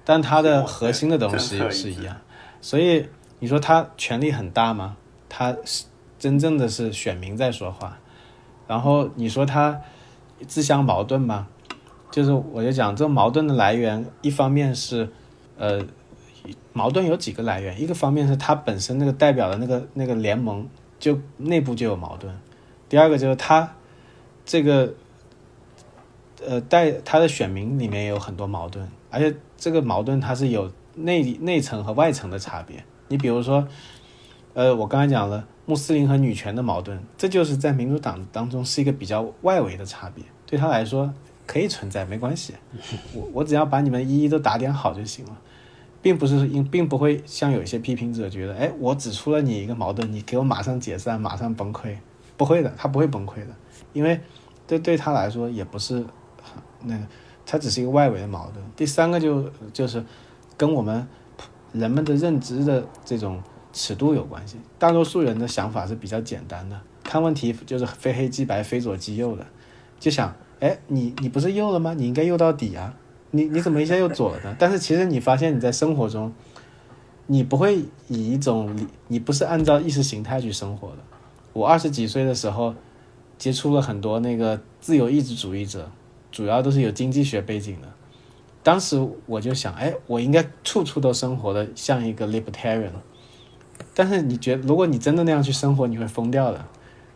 [0.03, 2.17] 但他的核心的东西是一样。
[2.61, 4.97] 所以你说他权力很大吗？
[5.31, 5.85] 他是
[6.19, 7.97] 真正的是选民在说话。
[8.67, 9.81] 然后你说他
[10.45, 11.47] 自相矛盾吗？
[12.11, 15.09] 就是我就讲这矛盾的来源，一方面是。
[15.57, 15.79] 呃，
[16.73, 20.67] 矛盾有几个来源，一个方面是他本身那个代表的那个那个联盟
[20.97, 22.35] 就内部就有矛盾，
[22.89, 23.75] 第二个就是他
[24.43, 24.91] 这个
[26.43, 32.83] 呃带他的选民里面有很多矛盾，而且这个矛盾它是有内内层和外层的差别。
[33.09, 33.67] 你比如说，
[34.53, 41.13] 呃，我刚才讲了穆斯林和女权的矛盾，这就是在民主党当中是一个比较外围的差别，对他来说
[41.47, 42.53] 可以存在没关系，
[43.15, 45.37] 我我只要把你们一一都打点好就行了。
[46.03, 51.95] 并不是因，并不会像有一些批评者觉得，哎，我指出了你一个矛盾，你给我马上解散，马上崩溃，
[52.35, 53.53] 不会的，他不会崩溃的，
[53.93, 54.19] 因为
[54.65, 56.03] 这对他来说也不是
[56.81, 57.07] 那个，
[57.45, 58.65] 他只是一个外围的矛盾。
[58.75, 60.03] 第三个就就是
[60.57, 61.07] 跟我们
[61.71, 63.39] 人们的认知的这种
[63.73, 69.45] 尺度有关系，大多数人的想法是比较简单的，看问题就是非黑即白，非左即右的，
[69.99, 71.93] 就想，哎，你你不是右了吗？
[71.93, 72.93] 你应该右到底啊。
[73.33, 74.53] 你你怎么一下又左了呢？
[74.59, 76.33] 但是其实你发现你在生活中，
[77.27, 77.77] 你不会
[78.09, 78.75] 以一种
[79.07, 80.97] 你不是按照意识形态去生活的。
[81.53, 82.75] 我二十几岁的时候，
[83.37, 85.89] 接触了很多那个自由意志主义者，
[86.29, 87.87] 主要都是有经济学背景的。
[88.61, 92.91] 当时我就想，哎，我应该处处都生活的像一个 libertarian。
[93.93, 96.65] 但是你觉得，如果你真的那样去生活，你会疯掉的。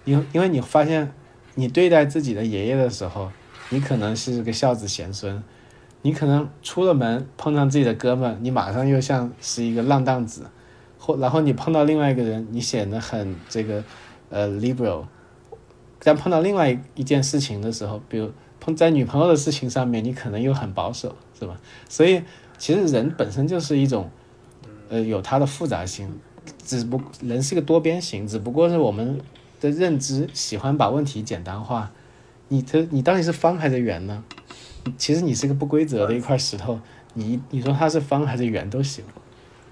[0.03, 1.11] 因因为你发现，
[1.55, 3.31] 你对待自己的爷爷的时候，
[3.69, 5.43] 你可能是个孝子贤孙。
[6.03, 10.45] 你可能出了门碰上自己的哥们，你马上又像是一个浪荡子，
[10.99, 13.83] 或然后你碰到另外一个人，你显得很这个
[14.29, 15.05] 呃 liberal，
[16.03, 21.59] 但碰到另外一件事情的时候，比如碰在女朋友的事情上面，你可能又很保守，是吧？
[21.89, 22.21] 所以
[22.59, 24.11] 其实人本身就是一种
[24.89, 26.19] 呃有它的复杂性，
[26.65, 29.21] 只不人是个多边形，只不过是我们
[29.61, 31.91] 的认知喜欢把问题简单化。
[32.47, 34.23] 你这你到底是方还是圆呢？
[34.97, 36.79] 其实你是个不规则的一块石头，
[37.13, 39.05] 你你说它是方还是圆都行。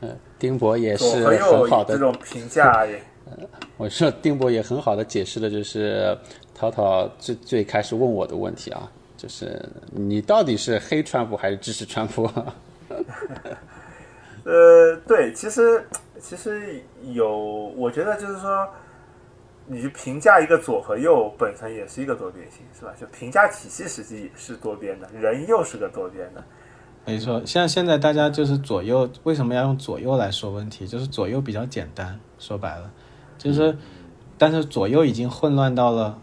[0.02, 2.86] 嗯，丁博也是很好的这种评价
[3.28, 3.48] 嗯。
[3.78, 6.18] 我说丁博也很好的解释了，就是
[6.54, 12.30] 涛涛最最开始问我的问题啊，就是你到底是黑川普还是支持川普？
[14.46, 15.84] 呃，对，其实
[16.24, 17.38] 其实有，
[17.76, 18.68] 我觉得就是说。
[19.66, 22.94] 你去评价一个左和右本身也是一个多边形，是吧？
[23.00, 26.44] 就评价体系实际是多边的，人又是个多边的。
[27.06, 30.86] 没错，像现在大家就是左右，为什么要用左右来说问题？
[30.86, 32.92] 就是左右比较简单，说白了，
[33.38, 33.78] 就是，
[34.38, 36.20] 但是左右已经混乱到了，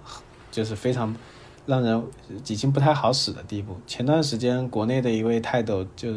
[0.51, 1.17] 就是非常
[1.65, 3.81] 让人已经不太好使的地步。
[3.87, 6.13] 前段时间国内的一位泰斗，就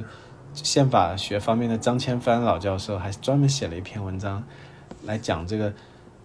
[0.53, 4.43] 宪法学方面的张千帆老教授，还专门写了一篇文章
[5.05, 5.73] 来讲这个。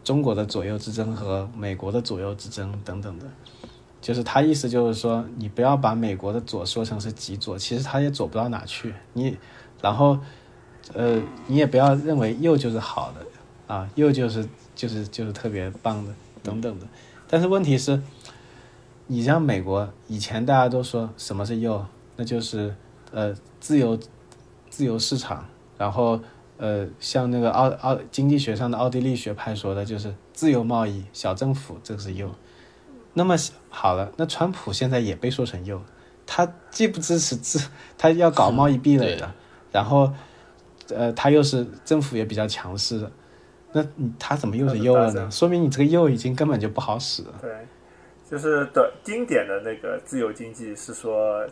[0.04, 3.26] 中国的左右之争和美国的左右之争等等的，
[4.00, 8.94] 就是他意思就是说，你不要把美国的左说成是极左，其实他也左不到哪去。
[9.12, 9.36] 你，
[9.82, 10.18] 然后，
[10.94, 16.86] 呃，你也不要认为右就是好的，啊，右就是就是就是特别棒的等等的。
[17.28, 18.00] 但是问题是，
[19.08, 21.84] 你像美国以前大家都说什么是右，
[22.16, 22.74] 那就是
[23.12, 23.98] 呃自由
[24.70, 26.20] 自由市场，然后。
[26.60, 32.28] 呃，像那个奥奥经济学上的奥地利学派说的，就是自由贸易、小政府，这个是右。
[33.14, 33.36] 那么
[33.70, 35.80] 好了，那川普现在也被说成右，
[36.26, 37.64] 他既不支持自，
[37.96, 39.32] 他要搞贸易壁垒的，
[39.70, 40.12] 然后，
[40.88, 43.12] 呃，他又是政府也比较强势的，
[43.72, 43.86] 那
[44.18, 45.30] 他怎么又是右了呢？
[45.30, 47.34] 说明你这个右已经根本就不好使了。
[47.40, 47.52] 对，
[48.30, 51.42] 就是的经典的那个自由经济是说，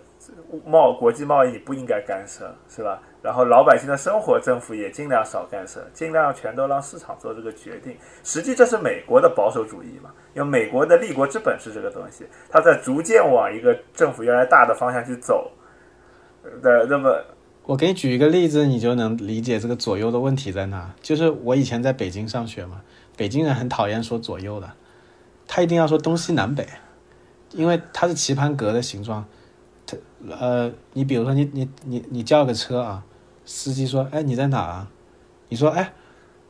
[0.66, 3.00] 贸国际贸易不应该干涉，是吧？
[3.22, 7.96] 然后老百姓的生活，政府也尽量少干涉，尽量全都让市场做这个决定。
[8.22, 10.10] 实际这是美国的保守主义嘛？
[10.34, 15.50] 因为美国的立国之本是这个东西，它在逐渐往一个政府越来大的方向去走。
[16.62, 17.24] 的那么，
[17.64, 20.94] 我给你举一个例子，你就能理解这个左右的问题在哪。
[21.00, 22.82] 就是我以前在北京上学嘛，
[23.16, 24.70] 北京人很讨厌说左右的。
[25.46, 26.66] 他一定要说东西南北，
[27.52, 29.24] 因为它是棋盘格的形状。
[29.87, 29.96] 他
[30.28, 33.04] 呃，你比如说你你你你叫个车啊，
[33.44, 34.90] 司机说，哎，你在哪啊？
[35.48, 35.92] 你说，哎，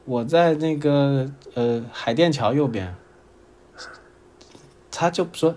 [0.05, 2.95] 我在那个呃海淀桥右边。
[4.91, 5.55] 他就说，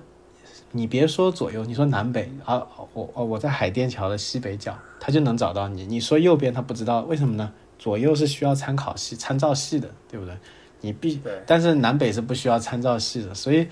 [0.73, 5.85] 你别说左右，你说南北啊，我我我在海淀桥的西北角，他就能找到你。
[5.85, 7.53] 你说右边，他不知道为什么呢？
[7.77, 10.37] 左右是需要参考系参照系的，对不对？
[10.81, 13.67] 你必，但是南北是不需要参照系的，所以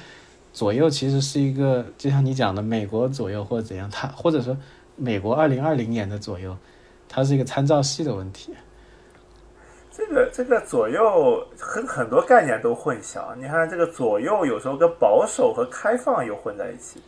[0.52, 4.58] 左右其实是一个，就像你讲的美国左右或者怎样，它或者说
[4.96, 6.58] 美国二零二零年的左右，
[7.08, 8.54] 它是一个参照系的问题。
[9.92, 17.02] 这个这个左右很很多概念都混淆，你看这个左右有时候跟保守和开放又混在一起，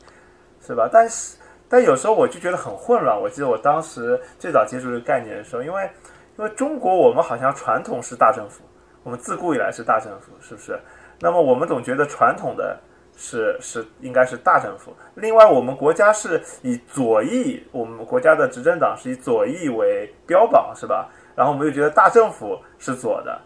[0.66, 0.90] 是吧？
[0.92, 3.20] 但是但有时候我就觉得很混乱。
[3.20, 5.90] 我记得我当时最早接触这个概念的时候，因为
[6.38, 8.64] 因为中国我们好像传统是大政府。
[9.04, 10.80] 我们自古以来是大政府，是不是？
[11.22, 12.80] 那么我们总觉得传统的
[13.18, 14.96] 是是应该是大政府。
[15.16, 21.10] 另外，我们国家是以左翼，我们国家的执政党是以左翼为标榜，是吧？
[21.36, 23.42] 然后我们又觉得大政府是左的，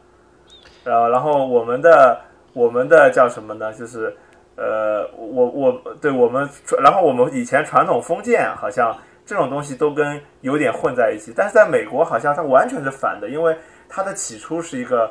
[0.84, 2.22] 呃，然后我们的
[2.54, 3.74] 我们的叫什么呢？
[3.74, 4.16] 就是
[4.56, 6.48] 呃，我我对我们，
[6.80, 13.58] 然后我们以前传统封建好像这种东西都跟有点混在一起，但是在美国好像它完全是反的，因为
[13.90, 15.10] 它的起初是一个。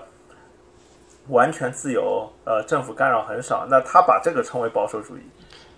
[1.29, 3.67] 完全自由，呃，政府干扰很少。
[3.71, 5.21] 那他把这个称为保守主义，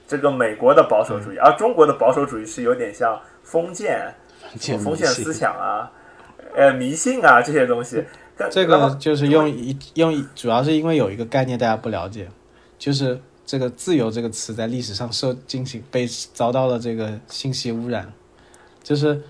[0.09, 4.15] 这个美国的保守主义，而中国的保守主义是有点像封建、
[4.83, 5.93] 封建思想啊，
[6.55, 8.03] 呃，迷信啊这些东西。
[8.51, 12.29] 这个就是用一用，主要是因为有一个概念大家不了解，
[12.79, 18.13] 就是这个“自由”这个词在历史上受进行被遭到了这个信息污染，
[18.83, 19.23] 就是，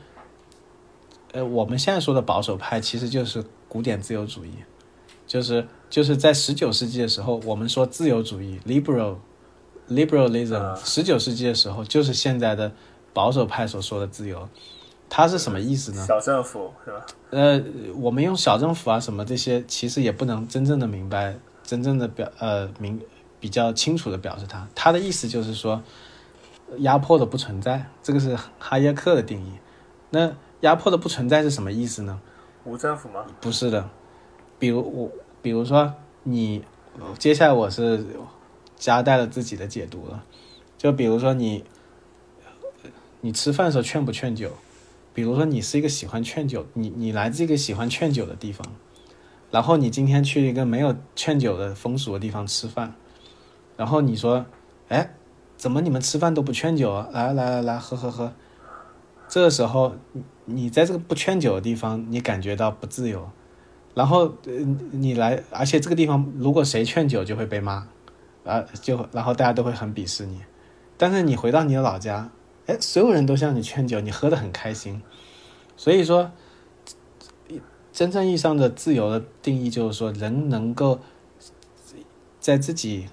[1.32, 4.52] 呃，我们现在说的保守派其实就是古典自由主义，
[5.26, 5.66] 就是。
[5.94, 9.14] 就是在十九世纪的时候，我们说自由主义 （liberal
[9.88, 10.74] liberalism）。
[10.84, 12.72] 十九世纪的时候，就是现在的
[13.12, 14.48] 保守派所说的自由。
[15.08, 16.04] 它是什么意思呢？
[16.04, 17.06] 小政府是吧？
[17.30, 17.62] 呃，
[17.94, 23.00] 我们用小政府啊什么这些，其实也不能真正的明白，真正的表呃明
[23.38, 24.66] 比较清楚的表示它。
[24.74, 25.80] 它的意思就是说，
[26.78, 27.88] 压迫的不存在。
[28.02, 29.52] 这个是哈耶克的定义。
[30.10, 32.20] 那压迫的不存在是什么意思呢？
[32.64, 33.24] 无政府吗？
[33.40, 33.88] 不是的，
[34.58, 35.08] 比如我。
[35.44, 36.64] 比如说你，
[37.18, 38.02] 接下来我是
[38.76, 40.24] 夹带了自己的解读了。
[40.78, 41.62] 就比如说你，
[43.20, 44.52] 你吃饭的时候劝不劝酒？
[45.12, 48.66] 比如说你是一个喜欢劝酒，你你来自一个喜欢劝酒的地方，
[49.50, 52.94] 然后你今天去一个没有劝酒的风俗的地方吃饭，
[53.76, 54.46] 然后你说，
[54.88, 55.14] 哎，
[55.58, 57.10] 怎么你们吃饭都不劝酒啊？
[57.12, 58.32] 来来来来，喝喝喝。
[59.28, 59.94] 这个时候，
[60.46, 63.30] 你在这个不劝酒的地方，你感觉到不自由。
[63.94, 64.52] 然后，呃，
[64.90, 67.86] 你来，而且这个地方如果谁劝酒就会被骂，
[68.44, 70.40] 啊，就然后大家都会很鄙视你。
[70.96, 72.28] 但是你回到你的老家，
[72.66, 75.00] 哎，所有人都向你劝酒，你喝得很开心。
[75.76, 76.32] 所以说，
[77.92, 80.98] 真正意义上的自由的定义就是说，人能够
[82.40, 83.06] 在自己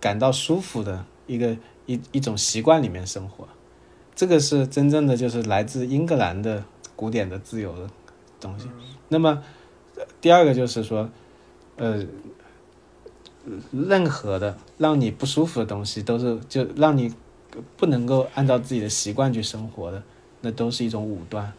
[0.00, 3.46] 感到舒服的一个一一种习惯里面生活。
[4.14, 6.64] 这个是真正的就是来自英格兰的
[6.96, 7.90] 古典的自由的
[8.40, 8.70] 东西。
[9.08, 9.42] 那么。
[10.20, 11.08] 第二个就是说，
[11.76, 12.04] 呃，
[13.70, 17.12] 任何的让你不舒服的东西，都是就让你
[17.76, 20.02] 不能够按照自己的习惯去生活的，
[20.40, 21.52] 那都是一种武断。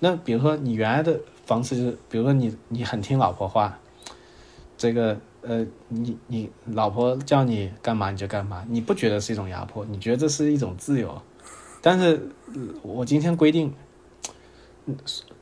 [0.00, 3.78] 那比如说你原来的方式就是，比如说你你很听老婆话，
[4.76, 11.20] 这个呃，你你老婆叫你干嘛你就干嘛，你不觉得是一种压迫，你觉得这是一种自由。
[11.80, 12.28] 但是
[12.82, 13.72] 我今天规定。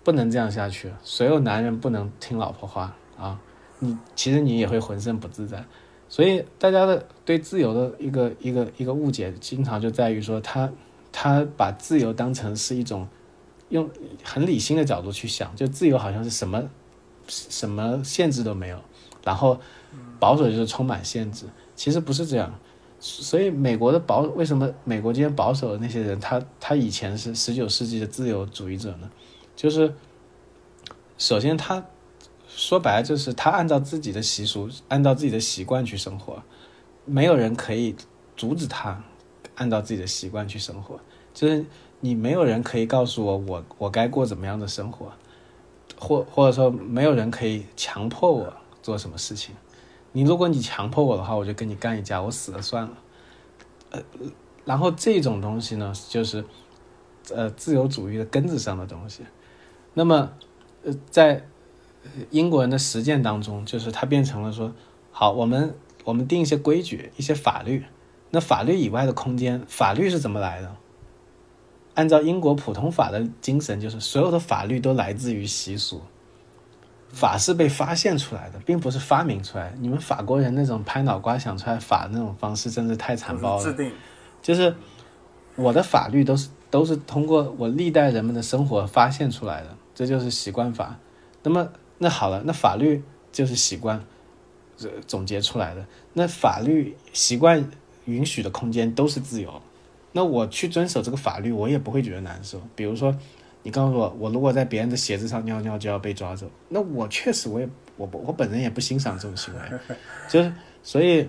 [0.07, 3.40] 不能这样下去，所有男人不能听老婆话啊！
[3.80, 5.64] 你其实你也会浑身不自在，
[6.09, 10.70] 所以大家的对自由的一个一个一个误解，经常就在于说他
[11.11, 13.09] 他把自由当成是一种
[13.70, 13.90] 用
[14.22, 16.62] 很理性的角度去想，就自由好像是什么
[17.26, 18.78] 什么限制都没有，
[19.24, 19.59] 然后
[20.20, 22.54] 保守就是充满限制，其实不是这样。
[23.00, 29.11] 所以美国的保为什么美国今天保守的那些人，他他以前是十九世纪的自由主义者呢？
[29.57, 29.94] 就是，
[31.18, 31.84] 首先他
[32.46, 36.42] 说白了就是他按照自己的习俗，按照自己的习惯去生活，
[37.07, 37.96] 没有人可以
[38.36, 39.02] 阻止他
[39.57, 41.00] 按照自己的习惯去生活。
[41.32, 41.64] 就是
[42.00, 45.11] 你没有人可以告诉我，我我该过怎么样的生活，
[45.98, 48.52] 或或者说没有人可以强迫我
[48.82, 49.54] 做什么事情。
[50.12, 52.98] 你如果你强迫我的话，我就跟你干一架，我死了算了。
[53.90, 54.02] 呃，
[54.64, 56.44] 然后这种东西呢，就是
[57.34, 59.22] 呃自由主义的根子上的东西。
[59.99, 60.30] 那么
[60.84, 61.47] 呃在
[62.30, 64.74] 英国人的实践当中，就是它变成了说，
[65.11, 65.74] 好，我们
[66.05, 67.82] 我们定一些规矩，一些法律。
[68.30, 70.76] 那法律以外的空间，法律是怎么来的？
[71.94, 76.03] 按照英国普通法的精神，就是所有的法律都来自于习俗，
[77.09, 79.72] 法是被发现出来的，并不是发明出来。
[79.78, 83.62] 你们法国人那种拍脑瓜想出来法那种方式，真是太残暴了。
[83.62, 83.90] 制定
[84.42, 84.74] 就是
[85.55, 90.97] 我的法律都是都是通过我历代人们的生活发现出来的，这就是习惯法。
[91.42, 91.68] 那么
[91.99, 94.05] 那好了，那法律就是习惯
[94.76, 95.84] 这总结出来的。
[96.12, 97.68] 那法律习惯
[98.05, 99.62] 允许的空间都是自由。
[100.12, 102.61] 那我去遵守这个法律，我也不会觉得难受。
[102.74, 103.16] 比如说，
[103.62, 109.61] 你告诉我，我如果在别人的鞋子上尿尿就要被抓走，那我确实我也我我本人也不欣赏这种行为，
[110.28, 111.28] 就是所以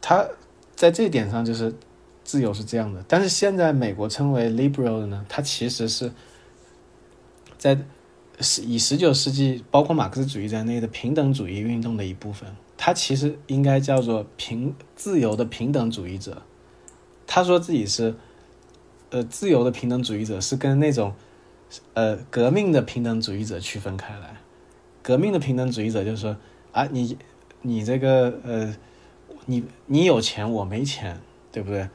[0.00, 0.26] 他
[0.74, 1.74] 在这点上就是
[2.22, 3.04] 自由是这样的。
[3.08, 6.12] 但是现在美国称为 liberal 的呢，它其实是
[7.58, 7.78] 在
[8.40, 16.42] 十以十九世纪包括马克思主义在内的平等主义运动的一部分，它其实应该叫做平自由的平等主义者。
[17.26, 18.14] 他说自己是，
[19.10, 21.14] 呃，自由的平等主义者是跟那种，
[21.94, 24.36] 呃，革命的平等主义者区分开来。
[25.02, 26.36] 革命的平等主义者就是说，
[26.72, 27.16] 啊，你，
[27.62, 28.76] 你这个，呃，
[29.46, 31.88] 你你有钱我没钱，对不对？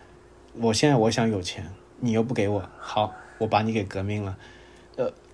[0.59, 4.37] 我现在我想有钱，你又不给我，好，我把你给革命了。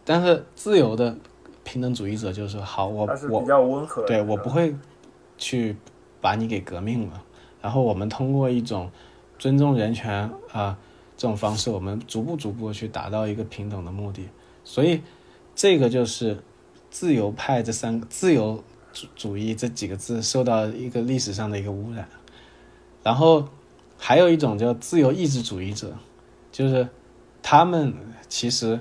[0.08, 1.16] 呃，但是自由的
[1.64, 4.74] 平等主义者就是说，好，我我比较温和，对我不会
[5.38, 5.76] 去
[6.20, 7.22] 把你给革命了。
[7.62, 8.89] 然后我们通过一种。
[9.39, 10.76] 尊重人权啊，
[11.16, 14.28] 这种方式，我们逐步逐步去达到一个平等的目的。
[14.64, 15.03] 所以，
[15.53, 16.39] 这个就是
[16.89, 22.10] 自由派这三个自由主主义这几个字受到一个历史上的一个污染。
[23.03, 23.47] 然后
[23.95, 25.93] 还有一种叫自由意志主义者，
[26.51, 26.89] 就是
[27.43, 27.93] 他们
[28.28, 28.80] 其实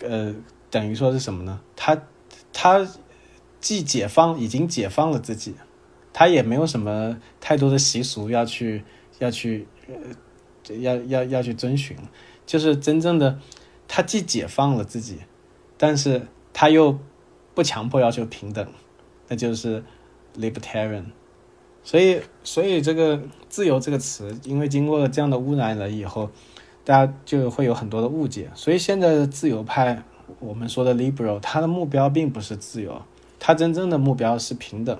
[0.00, 0.34] 呃
[0.70, 1.60] 等于说是什么呢？
[1.76, 2.02] 他
[2.52, 2.86] 他
[3.60, 5.54] 既解放已经解放了自己，
[6.12, 8.84] 他也没有什么太多的习俗要去
[9.18, 9.66] 要去。
[9.86, 9.94] 呃，
[10.80, 11.94] 要要要去遵循，
[12.46, 13.38] 就是真正的，
[13.86, 15.18] 他既解放了自己，
[15.76, 16.98] 但是他又
[17.54, 18.66] 不强迫要求平等，
[19.28, 19.84] 那就是
[20.38, 21.04] libertarian。
[21.82, 23.20] 所以，所以这个
[23.50, 26.30] 自由这个词，因为经过了这样的污染了以后，
[26.84, 28.50] 大家就会有很多的误解。
[28.54, 30.02] 所以现在的自由派，
[30.38, 33.02] 我们说的 liberal，他的目标并不是自由，
[33.38, 34.98] 他真正的目标是平等。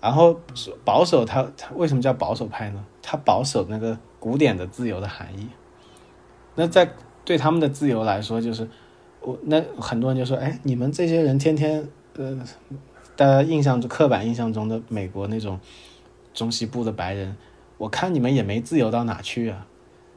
[0.00, 0.38] 然后
[0.84, 2.84] 保守，他他为什么叫保守派呢？
[3.00, 5.48] 他保守那个古典的自由的含义。
[6.56, 6.92] 那在
[7.24, 8.68] 对他们的自由来说，就是
[9.22, 12.38] 我那很多人就说：“哎，你们这些人天天呃，
[13.16, 15.58] 大家印象中刻板印象中的美国那种
[16.34, 17.34] 中西部的白人，
[17.78, 19.66] 我看你们也没自由到哪去啊。”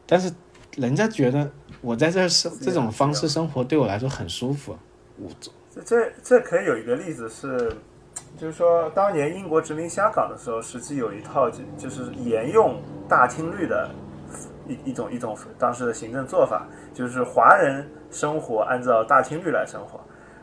[0.05, 0.33] 但是
[0.77, 1.51] 人家觉得
[1.81, 4.77] 我在这生这种方式生活对我来说很舒服。
[5.17, 5.29] 我
[5.73, 7.69] 这这这可以有一个例子是。
[8.35, 13.89] 就是说，当年英国殖民香港的时候，实际有一套就就是沿用大清律的
[14.67, 19.99] 一一种一种当时的行政做法，就是华人生活按照大清律来生活，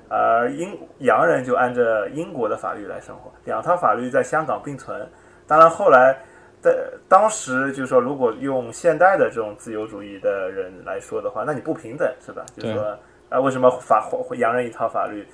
[0.08, 5.08] 而英洋人就按照英国的法律来生活，两套法律在香港并存。
[5.46, 6.18] 当然后来
[6.64, 12.44] 的当时就是说，如果用现代的这种自由主义的人来说的话，那你不平等是吧？
[12.56, 12.98] 就是说
[13.28, 15.24] 啊，为什么法洋人一套法律？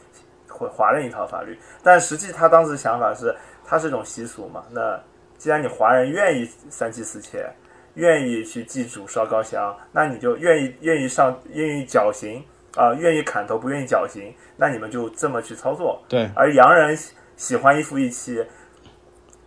[0.53, 4.65] 或华人一套法律，但实际他当时想法是，它是一种习俗嘛。
[4.73, 5.01] 那
[5.39, 7.49] 既然你华人愿意三妻四妾，
[7.95, 12.45] 愿意去祭祖烧高香，那你就愿意愿意上愿意绞刑
[12.77, 16.03] 啊，愿意砍头不愿意绞刑，那你们就这么去操作。
[16.09, 16.29] 对。
[16.35, 16.99] 而洋人
[17.37, 18.45] 喜欢一夫一妻，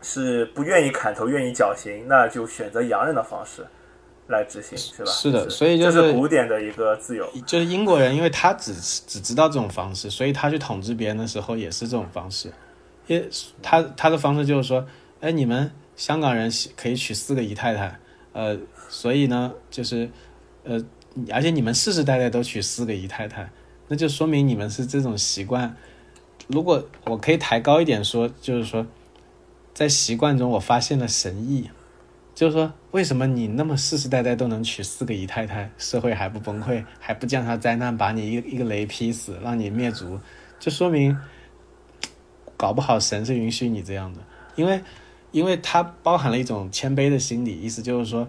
[0.04, 3.66] 是不愿意砍头愿意绞刑，那就选择洋人的方式。
[4.28, 5.12] 来执行是吧？
[5.12, 7.30] 是的，所以就是古典的一个自由。
[7.46, 12.50] 就是英国人，因为他只只知道这种方式，所以他去统治别人的时候也是这种方式。
[13.08, 13.30] 因为
[13.62, 14.88] 他他的方式就是说，
[15.20, 18.00] 哎，你们香港人可以娶四个姨太太，
[18.32, 20.10] 呃，所以呢，就是
[20.64, 20.82] 呃，
[21.30, 23.50] 而且你们世世代代都娶四个姨太太，
[23.90, 25.76] 那就说明你们是这种习惯。
[26.48, 28.88] 如果我可以抬高一点说，就是说，
[29.74, 31.70] 在习惯中我发现了神意。
[32.36, 40.20] 就是说，为什么你那么世世代代都能娶四个姨太太，社会还不崩溃，还不降下灾难，把你一一个雷劈死，让你灭族？
[40.60, 41.16] 就说明，
[42.58, 44.20] 搞不好神是允许你这样的，
[44.56, 44.82] 因为，
[45.32, 48.28] 因为它包含了一种谦卑的心理，意思就是说，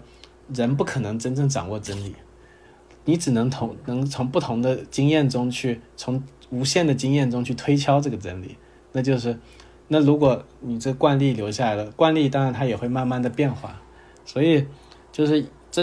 [0.52, 2.14] 人不可能真正掌握真理，
[3.06, 8.58] 你只能同能从不同的经验中去，从无限的经验中去推敲这个真理。
[8.92, 9.38] 那就是，
[9.88, 13.80] 那如果你这惯例留下来了，惯例当然它也会慢慢的变化，
[14.24, 14.66] 所以
[15.12, 15.82] 就是这，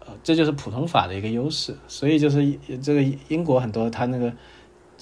[0.00, 1.76] 呃，这就是普通法的一个优势。
[1.88, 4.32] 所以就是这个英国很多它那个。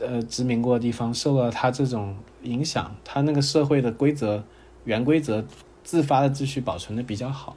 [0.01, 4.43] 呃，殖民过的地方受到它这种影响，它那个社会的规则、
[4.85, 5.45] 原规则、
[5.85, 7.55] 自发的秩序保存的比较好。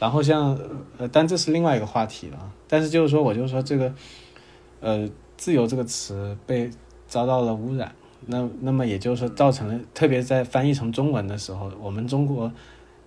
[0.00, 0.58] 然后像
[0.96, 2.52] 呃，但这是另外一个话题了。
[2.66, 3.94] 但是就是说，我就说这个，
[4.80, 6.70] 呃，自由这个词被
[7.06, 7.94] 遭到了污染。
[8.30, 12.50] 那那么也就是说，造成了特别在翻译成中文的时候，我们中国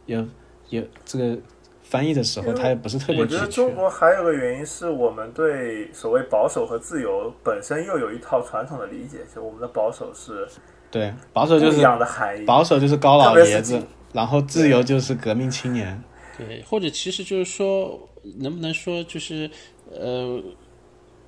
[0.05, 0.25] 有
[0.69, 1.37] 有这个。
[1.85, 3.21] 翻译的时候，它也不是特别。
[3.21, 10.47] 我觉得中国还有个原因是我们对所谓保守和自由本身又有一套传统的理解，就我们的保守是，
[10.89, 13.79] 对保守就是一样的含义，保守就是高老爷子，
[14.11, 16.01] 然后自由就是革命青年。
[16.35, 18.09] 对，或者其实就是说，
[18.39, 19.47] 能不能说就是
[19.91, 20.41] 呃，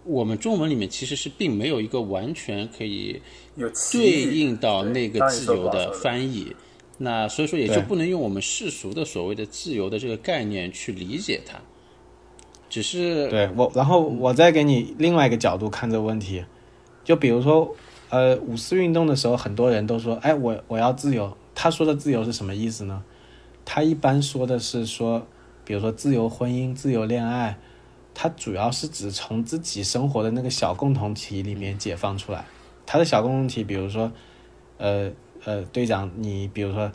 [0.06, 3.22] 我们中文里面其实是并没有一个完全可以
[3.92, 6.56] 对应到那个自由的翻译。
[6.98, 11.60] 那所以说也就不能用我们世俗的所谓的自由的这个概念去理解它，
[12.70, 16.46] 只是对我，然后我再给你另外一个角度看这个问题，
[17.04, 17.76] 就比如说，
[18.10, 21.36] 呃，五四运动的时候，很多人都说，哎，我我要自由。
[21.54, 23.04] 他说的自由是什么意思呢？
[23.66, 25.28] 他一般说的是说，
[25.66, 27.58] 比如说自由婚姻、自由恋爱，
[28.16, 32.46] 他主要是指从自己生活的那个小共同体里面解放出来。
[32.88, 34.12] 他的小共同体，比如说，
[34.80, 35.12] 呃。
[35.44, 36.92] 呃，队长，你比如说，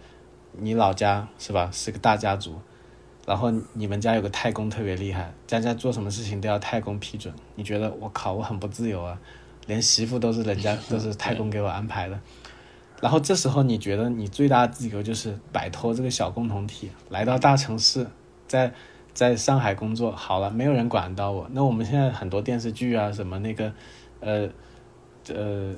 [0.59, 2.59] 你老家是吧，是个大家族，
[3.25, 7.33] 然后你们家有个太公特别厉害，家家做什么事情都要太公批准。
[7.55, 9.17] 你觉得我靠，我很不自由啊，
[9.69, 12.21] 连媳妇都是人家 都是太公给我安排的。
[13.01, 18.05] 然后这时候你觉得你最大的自由就是摆脱这个小共同体，来到大城市，
[18.49, 18.75] 在
[19.13, 21.49] 在上海工作好了，没有人管到我。
[21.53, 23.73] 那我们现在很多电视剧啊，什么那个，
[24.21, 24.49] 呃
[25.29, 25.75] 呃，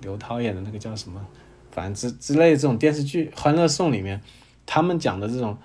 [0.00, 1.24] 刘涛演的那个叫什么？
[1.70, 4.20] 反正之之类的这种电视剧《欢乐颂》里面，
[4.66, 5.56] 他们讲的这种，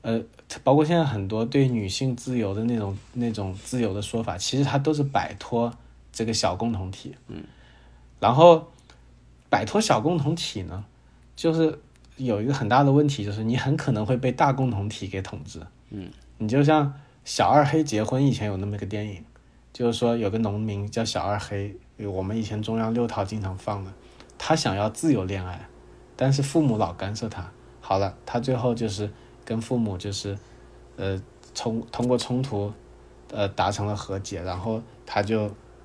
[0.00, 0.18] 呃，
[0.64, 5.70] 包括现在很多对女性自由的那种那种自由的说法，其实它都是摆脱
[6.10, 7.14] 这个小共同体。
[7.28, 7.44] 嗯，
[8.18, 8.72] 然后
[9.50, 10.82] 摆脱小共同体呢，
[11.36, 11.78] 就是
[12.16, 15.60] 有一个很大的问题，就是你很可能会被大共同体给统治。
[15.90, 16.10] 嗯，
[16.42, 19.22] 你就像小二黑结婚以前有那么一个电影，
[19.74, 23.92] 就是说有个农民叫小二黑，我们以前中央六套经常放的。
[24.38, 25.68] 他想要自由恋爱，
[26.16, 27.52] 但是父母老干涉他。
[27.82, 29.10] 好了，他最后就是
[29.44, 30.38] 跟父母就是，
[30.96, 31.22] 呃，
[31.54, 32.72] 冲通过冲突，
[33.30, 35.42] 呃，达成了和解，然后他就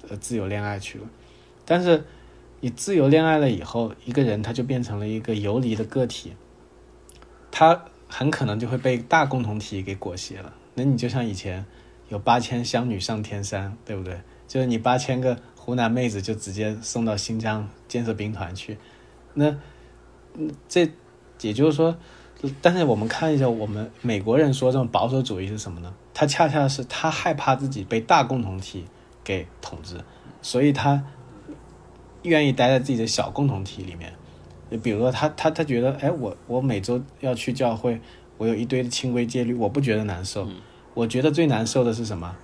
[0.07, 1.05] 呃自由恋爱去了。
[1.65, 2.05] 但是
[2.61, 6.33] 你自由恋爱了以后，一个人他就变成了一个游离的个体，
[7.51, 10.53] 他很可能就会被大共同体给裹挟了。
[10.73, 11.65] 那你就像以前
[12.09, 14.19] 有八千湘女上天山，对不对？
[14.47, 15.37] 就是你八千个。
[15.57, 18.77] 湖南妹子就直接送到新疆建设兵团去，
[19.33, 19.57] 那，
[20.69, 20.87] 这
[21.41, 21.97] 也就是说，
[22.61, 25.91] 但是我们看一下，我们美国人说这种保守主义是什么呢？
[26.13, 28.85] 他恰恰是他害怕自己被大共同体
[29.23, 29.99] 给统治，
[30.43, 31.03] 所以他
[32.21, 34.13] 愿意待在自己的小共同体里面。
[34.75, 38.01] 就比如说，他他他觉得，哎，我我每周要去教会，
[38.37, 40.47] 我有一堆的清规戒律，我不觉得难受。
[40.93, 42.35] 我觉得最难受的是什么？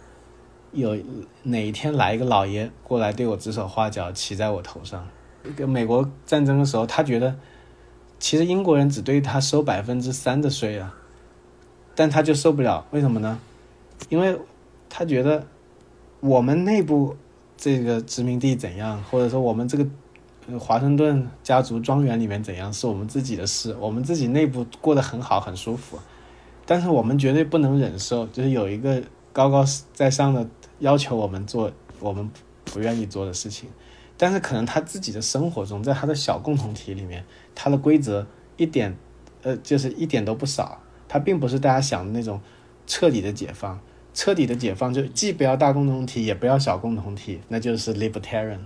[0.71, 0.97] 有
[1.43, 5.05] 哪一天来一个老爷过来对我指手画脚，骑在我头上？
[5.55, 7.35] 跟美国战争的时候，他觉得
[8.19, 10.95] 其实英国人只对他收百分之三的税啊，
[11.93, 13.39] 但他就受不了，为什么呢？
[14.07, 14.37] 因为
[14.89, 15.45] 他觉得
[16.21, 17.17] 我们内部
[17.57, 19.85] 这个殖民地怎样，或者说我们这个
[20.59, 25.99] 华盛顿家族庄园里面怎样，是我们自己的事，我们自己内部过得很好很舒服，
[26.65, 30.47] 但是我们绝对不能忍受，就是有一个高高在上的。
[30.81, 32.27] 要求我们做我们
[32.65, 33.69] 不愿意做的事情，
[34.17, 37.23] 但是可能他自己的生活中，在他的小共同体里面，
[37.53, 38.25] 他的规则
[38.57, 38.97] 一点，
[39.43, 40.81] 呃，就是一点都不少。
[41.07, 42.41] 他并不是大家想的那种
[42.87, 43.79] 彻底的解放，
[44.11, 48.61] 彻底的解放就既不要大共同体，也不要小共同体，那就是 libertarian。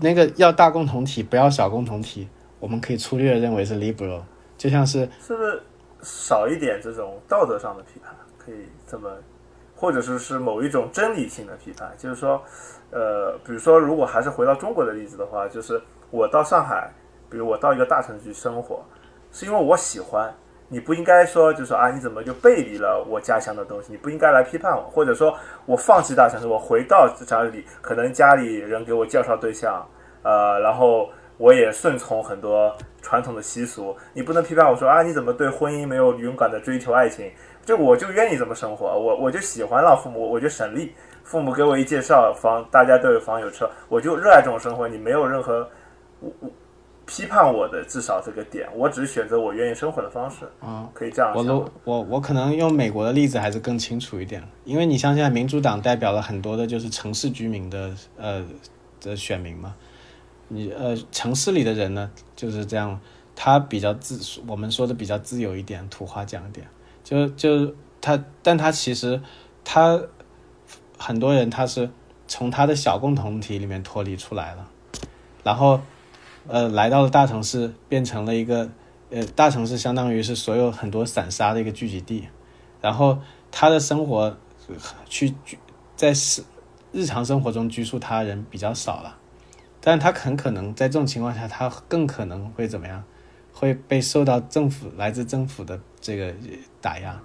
[0.00, 2.28] 那个要大共同体，不要小共同体，
[2.60, 4.22] 我们可以粗略的认为是 liberal，
[4.56, 5.62] 就像是是不是
[6.02, 9.10] 少一点这种道德上的批判，可以这么。
[9.74, 12.40] 或者说是某一种真理性的批判，就是说，
[12.92, 15.82] 呃，比如说，如果还是回到中国的例子的话，就是
[16.12, 16.88] 我到上海，
[17.28, 18.80] 比如我到一个大城市生活，
[19.32, 20.32] 是因为我喜欢，
[20.72, 23.92] 你不应该说，就是说啊，你怎么就背离了我家乡的东西？
[23.92, 29.86] 你不应该来批判我，或者说我放弃大城市，我回到家里，可能家里人给我介绍对象，
[30.22, 33.94] 呃，然后我也顺从很多传统的习俗。
[34.14, 37.30] 你不能批判我说啊，你怎么对婚姻没有勇敢的追求爱情？
[37.66, 40.94] 就我就愿意这么生活，我我就喜欢让父母，我就省力。
[41.22, 44.88] 父母给我一介绍房，大家都有房有车，我就热爱这种生活。
[44.88, 45.68] 你没有任何
[46.20, 46.50] 我我
[47.14, 50.50] 批判我的，至少这个点，我只是选择我愿意生活的方式。
[50.60, 51.30] 啊，可以这样。
[51.34, 58.42] 我我我可能用美国的例子还是更清楚一点，因为你像现在民主党代表了很多的就是城市居民的呃
[58.98, 59.74] 的选民嘛，
[60.48, 62.98] 你呃城市里的人呢就是这样，
[63.36, 66.66] 他比较自我们说的比较自由一点，土话讲一点。
[67.04, 69.20] 就就他，但他其实
[69.62, 70.00] 他
[70.96, 71.90] 很多人他是
[72.26, 74.66] 从他的小共同体里面脱离出来了，
[75.42, 75.78] 然后
[76.48, 78.70] 呃来到了大城市，变成了一个
[79.10, 82.28] 呃大城市相当于是所有很多散沙的一个聚集地，
[82.80, 83.18] 然后
[83.50, 84.36] 他的生活
[85.08, 85.34] 去
[85.96, 86.42] 在是
[86.92, 89.16] 日常生活中拘束他人比较少了，
[89.80, 93.02] 但他很可能在这种情况下，他更可能会怎么样？
[93.54, 96.34] 会被受到政府来自政府的这个
[96.80, 97.20] 打压，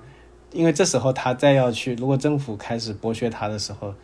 [0.52, 3.96] 因为这时候他再要去，如果政府开始剥削他的时候，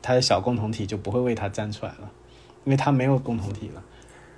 [0.00, 2.10] 他的小共同体就不会为他站出来了，
[2.64, 3.82] 因为他没有共同体了。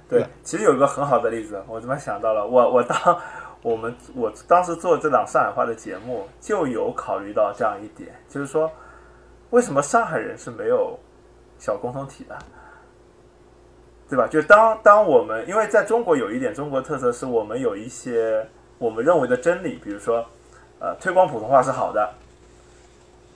[0.09, 2.47] 对，其实有一个很好的例子，我怎么想到了？
[2.47, 3.21] 我我当
[3.63, 8.71] 我们我当时做这档上海话的节目，就有考虑到这样一点，就是说，
[9.51, 10.99] 为什么上海人是没有
[11.59, 12.39] 小共同体的？
[14.09, 14.29] 对吧？
[14.29, 18.47] 就当当我们因为在中国有一点中国特色，是我们有一些
[18.79, 20.25] 我们认为的真理，比如说，
[20.79, 22.15] 呃，推广普通话是好的，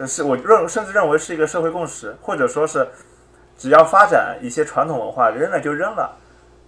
[0.07, 2.87] 是我认甚至认为是一个社会共识，或者说是
[3.59, 6.17] 只要发展一些传统文化，扔了就扔了，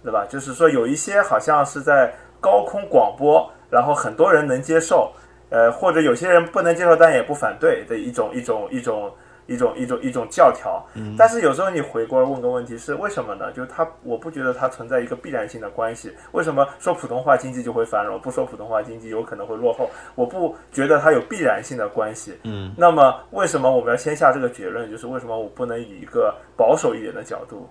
[0.03, 0.25] 对吧？
[0.29, 5.11] 就是说有一些好像是在高空广播，然后很多人能接受，
[5.49, 9.11] 呃，或者有些人不能接受但也不反对的一种一种一种。
[9.45, 10.81] 一种一种一种教条，
[11.17, 13.51] 但是有时候你回过来问个问题是为什么呢？
[13.51, 16.09] 就是它，我不觉得它存在一个必然性的关系。
[16.31, 19.89] 为什么说普通话经济就会繁荣，不说普通话经济有可能会落后？
[20.15, 22.39] 我不觉得它有必然性的关系。
[22.43, 24.89] 嗯，那么为什么我们要先下这个结论？
[24.89, 27.69] 就是为什么我不能以一个保守一点的角度，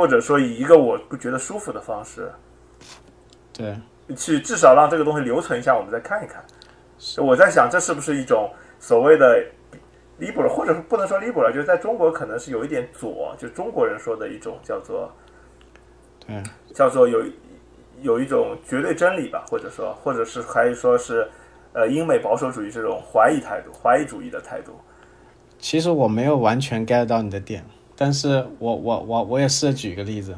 [0.00, 2.32] 或者说以一个我不觉得舒服的方式，
[3.52, 3.76] 对，
[4.16, 6.42] 去至少让这个东西留存一下，我们再看一看。
[7.18, 9.44] 我在想，这是不是一种所谓的
[10.18, 15.12] ？liberal，或者不能说 liberal，就是在中国可能是有一点左，就中国人说的一种叫做，
[16.26, 16.42] 对，
[16.74, 17.22] 叫做有
[18.00, 21.28] 有一种绝对真理吧，或者说，或者是还说是
[21.74, 24.72] 呃英美保守主义这种怀疑态度、怀疑主义的态度。
[25.58, 27.62] 其实我没有完全 get 到你的点，
[28.00, 30.34] 但是我我我我也试着举一个例子，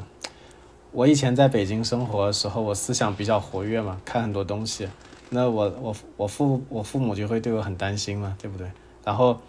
[0.91, 4.89] 我以前在北京生活的时候，我思想比较活跃嘛，看很多东西，
[5.29, 8.67] 那我我我父我父母就会对我很担心嘛，对不对？
[9.05, 9.39] 然后。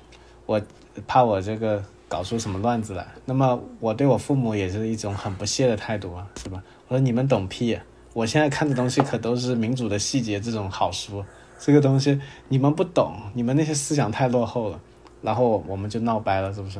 [0.47, 0.61] 我
[1.07, 6.62] 怕我这个搞出什么乱子来，那么我对我父母也是一种很不屑的态度啊，是吧？
[6.87, 7.79] 我说你们懂屁！
[8.12, 11.25] 我现在看的东西可都是民主的细节这种好书，
[11.59, 14.79] 这个东西你们不懂，你们那些思想太落后了。
[15.23, 16.79] 然后我们就闹掰了，是不是？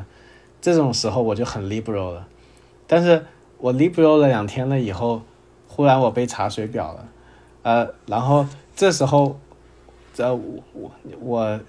[0.64, 2.26] 这种时候我就很 liberal 了，
[2.86, 3.26] 但是
[3.58, 5.20] 我 liberal 了两天了以后，
[5.68, 7.08] 忽然我被查水表了，
[7.60, 9.38] 呃，然后这时候，
[10.14, 10.90] 这我我
[11.20, 11.60] 我。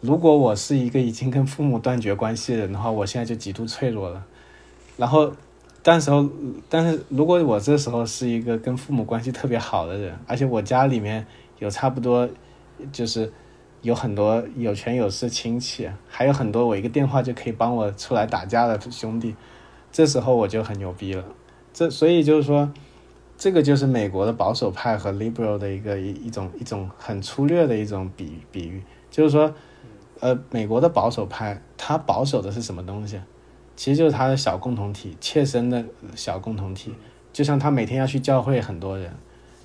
[0.00, 4.24] 如果我是一个已经跟父母断绝关系的人的话，我现在就极度脆弱了。
[4.96, 5.30] 然后，
[5.82, 6.26] 但时候，
[6.68, 11.24] 但是如果我这时候是一个跟父母关系特别好的人，而且我家里面
[11.60, 12.28] 有差不多，
[12.90, 13.30] 就是
[13.82, 19.34] 有很多有权有势亲戚，还有很多我一个电话就可以帮我出来打架的兄弟，
[19.90, 21.24] 这时候我就很牛逼了。
[21.72, 22.72] 这所以就是说，
[23.36, 29.52] 这个就是美国的保守派和 liberal 的一个一一种一种很粗略的一种比比喻，就是说。
[30.22, 33.18] 呃，美国的保守派，他保守的是什么东西？
[33.74, 35.82] 其实就是他的小共同体，切身的
[36.14, 36.92] 小共同体。
[37.32, 39.10] 就像他每天要去教会，很多人，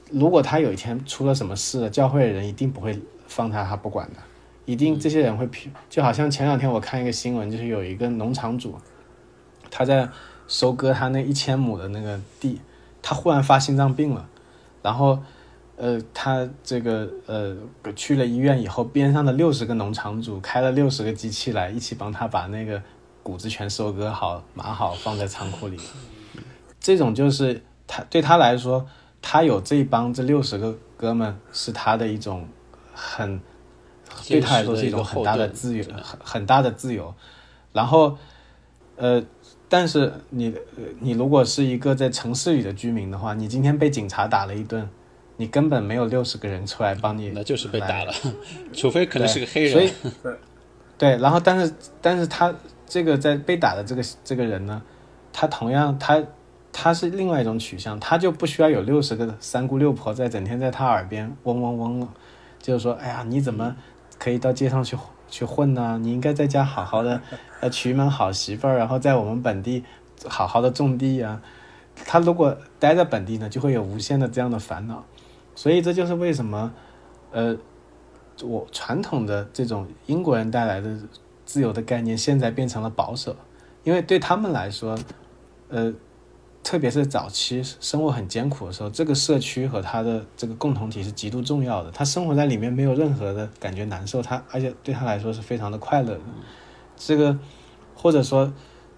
[0.09, 2.97] 如果他有一天出了什么事，教会的人一定不会
[3.27, 4.19] 放他，他不管的，
[4.65, 5.49] 一定这些人会
[5.89, 8.75] 就好像前两天我看一个新闻，就是有一个农场主，
[9.69, 10.09] 他在
[10.47, 12.61] 收割他那一千亩的那个地，
[13.01, 14.27] 他忽然发心脏病了，
[14.81, 15.19] 然后。
[15.77, 17.53] 呃，他这个呃
[17.97, 22.81] 去了医院以后，边上的六十个农场主开了六十个机器来，一起帮他把那个
[23.21, 25.77] 谷子全收割好、码好，放在仓库里。
[26.79, 28.87] 这种就是他对他来说，
[29.21, 32.47] 他有这帮这六十个哥们，是他的一种
[32.95, 33.39] 很
[34.27, 37.13] 对他来说是一种很大的自由，很很大的自由。
[37.71, 38.17] 然后，
[38.95, 39.23] 呃，
[39.69, 40.55] 但是你
[40.99, 44.89] 你如果是一个在城市里的居民的话，你今天被警察打了一顿。
[45.37, 48.13] 你根本没有六十个人出来帮你，那就是被打了，
[48.71, 49.73] 除非可能是个黑人。
[49.73, 49.91] 所以，
[50.97, 54.81] 对，然后但是但是他这个在被打的这个这个人呢，
[55.33, 56.23] 他同样他
[56.71, 62.07] 他是另外一种取向，他就不需要有六十个三姑六婆在整天在他耳边嗡嗡嗡，
[62.65, 63.75] 就是说，哎呀，你怎么
[64.17, 64.97] 可以到街上去
[65.29, 65.99] 去混呢？
[66.01, 67.21] 你应该在家好好的，
[67.61, 69.83] 呃，娶一门好媳妇儿，然后在我们本地
[70.27, 71.39] 好好的种地呀。
[71.93, 75.03] 他如果待在本地呢，就会有无限的这样的烦恼。
[75.53, 76.73] 所以这就是为什么，
[77.31, 77.55] 呃，
[78.41, 80.97] 我传统的这种英国人带来的
[81.45, 83.35] 自由的概念，现在变成了保守，
[83.83, 84.97] 因为对他们来说，
[85.69, 85.93] 呃。
[86.65, 91.91] 特别是早期生活很艰苦的时候，这个社区和他的这个共同体是极度重要的。
[91.91, 96.21] 他生活在里面没有任何的感觉难受，他而且对他来说是非常的快乐的。
[96.97, 97.37] 这个
[97.93, 98.51] 或者说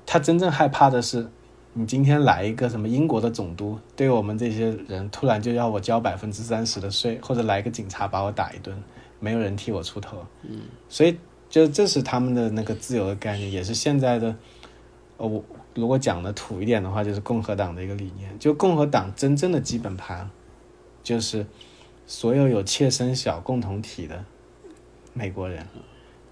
[0.05, 1.29] 他真正害怕的是，
[1.73, 8.81] 你今天来一个什么英国的总督，对我们这些人突然就要我交百分之三十的税，或者来个警察把我打一顿，
[9.19, 10.25] 没有人替我出头。
[10.43, 11.17] 嗯，所以
[11.49, 14.33] 就这是他们的那个自由的概念，也是现在的，
[15.17, 15.43] 呃我。
[15.77, 18.37] 如果讲的土一点的话，就是共和党的一个理念。
[18.39, 20.27] 就共和党真正的基本盘，
[21.03, 21.45] 就是
[22.07, 24.25] 所有有切身小共同体的
[25.13, 25.67] 美国人，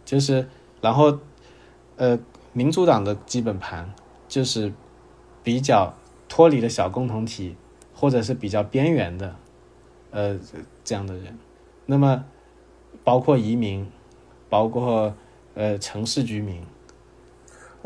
[0.04, 0.48] 就是
[0.82, 1.20] 然后
[1.96, 2.18] 呃，
[2.54, 3.94] 民主党的基本盘
[4.28, 4.74] 就是
[5.44, 5.94] 比较
[6.28, 7.56] 脱离了小共同体，
[7.94, 9.36] 或者是比较边缘的
[10.10, 10.40] 呃
[10.84, 11.38] 这样的人。
[11.86, 12.26] 那么
[13.04, 13.88] 包括移民，
[14.50, 15.14] 包括
[15.54, 16.64] 呃城市居民。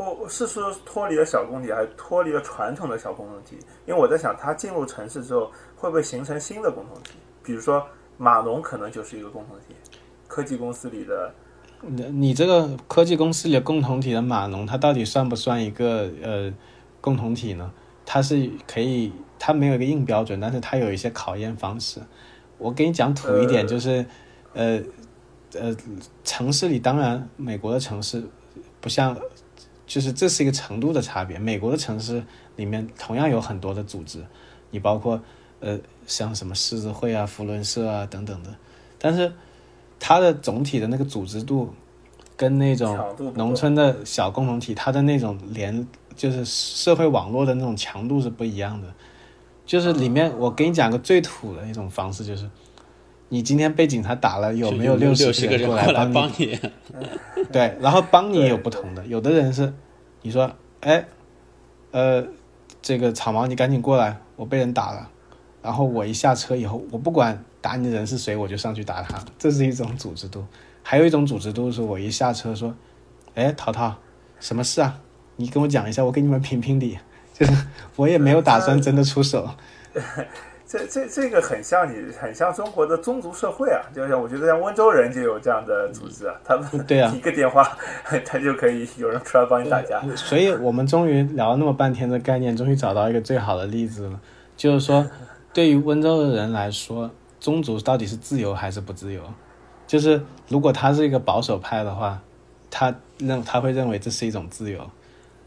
[0.02, 3.58] 不是说脱离了小共体，还脱离了传统的小共同体。
[3.86, 7.10] 因为我在想，它进入城市之后，会不会形成新的共同体？
[7.42, 7.86] 比如说，
[8.16, 9.74] 码农可能就是一个共同体。
[10.26, 11.34] 科技公司里的，
[11.82, 16.50] 你你这个科技公司里的共同体的码农，它到底算不算一个呃
[17.02, 17.70] 共同体呢？
[18.06, 22.00] 它是可以，它没有一个硬标准，但是它有一些考验方式。
[22.56, 24.06] 我给你讲土一点，就是
[24.54, 24.80] 呃
[25.52, 25.76] 呃，
[26.24, 28.22] 城市里当然，美国的城市
[28.80, 29.14] 不像。
[29.90, 31.36] 就是这是一个程度的差别。
[31.36, 32.22] 美国的城市
[32.54, 34.24] 里面同样有很多的组织，
[34.70, 35.20] 你包括
[35.58, 35.76] 呃
[36.06, 38.50] 像什么狮子会啊、福伦社啊等等的，
[39.00, 39.32] 但是
[39.98, 41.74] 它的总体的那个组织度
[42.36, 42.96] 跟那种
[43.34, 45.84] 农村的小共同体，它的那种连
[46.14, 48.86] 就是社会网络的那种强度是不一样的。
[49.66, 52.48] 就是里面我给你讲个最土的一种方式，就是
[53.30, 56.58] 你今天被警察打了，有没有六十个人过来帮你？
[57.50, 59.72] 对，然后帮你有不同的，有的人是。
[60.22, 60.50] 你说，
[60.80, 61.02] 哎，
[61.92, 62.22] 呃，
[62.82, 65.08] 这个草毛，你赶紧过来，我被人打了。
[65.62, 69.18] 然后我一下车以后，我不管打你的人是谁，我就上去打他。
[69.38, 70.44] 这是一种组织度。
[70.82, 72.74] 还有一种组织度是，我一下车说，
[73.34, 73.94] 哎，淘淘，
[74.40, 75.00] 什么事啊？
[75.36, 76.98] 你跟我讲一下，我给你们评评理。
[77.32, 77.52] 就是
[77.96, 79.48] 我也没有打算真的出手。
[80.70, 87.76] 这这这个很像你，很像中国的宗族社会啊，就像我觉得像温州人就有这样的组织啊，他们对啊 一个电话，
[88.24, 90.00] 他就可以有人出来帮你打架。
[90.14, 94.20] 所以我们终于聊了那么半天的概念，终于找到一个最好的例子了，
[94.56, 95.04] 就是说，
[95.52, 97.10] 对于温州的人来说，
[97.40, 99.20] 宗族到底是自由还是不自由？
[99.88, 102.22] 就是如果他是一个保守派的话，
[102.70, 104.78] 他认他会认为这是一种自由；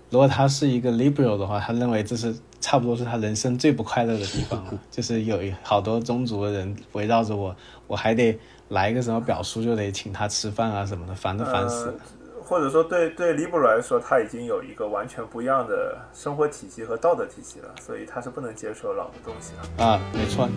[0.10, 2.36] 如果他是一个 liberal 的话，他认为这是。
[2.64, 7.54] 差不多是他人生最不快乐的地方了， 就是有好多宗族的人围绕着我，
[7.88, 8.40] 我还得
[8.70, 11.94] 来一个什么表叔就得请他吃饭啊什么的，烦都烦死了。
[12.46, 19.86] 或者说，对对李布来说，他已经有一个完全不一样的生活体系和道德体系了，所以他是不能接受老的东西了。
[19.86, 20.48] 啊，没错。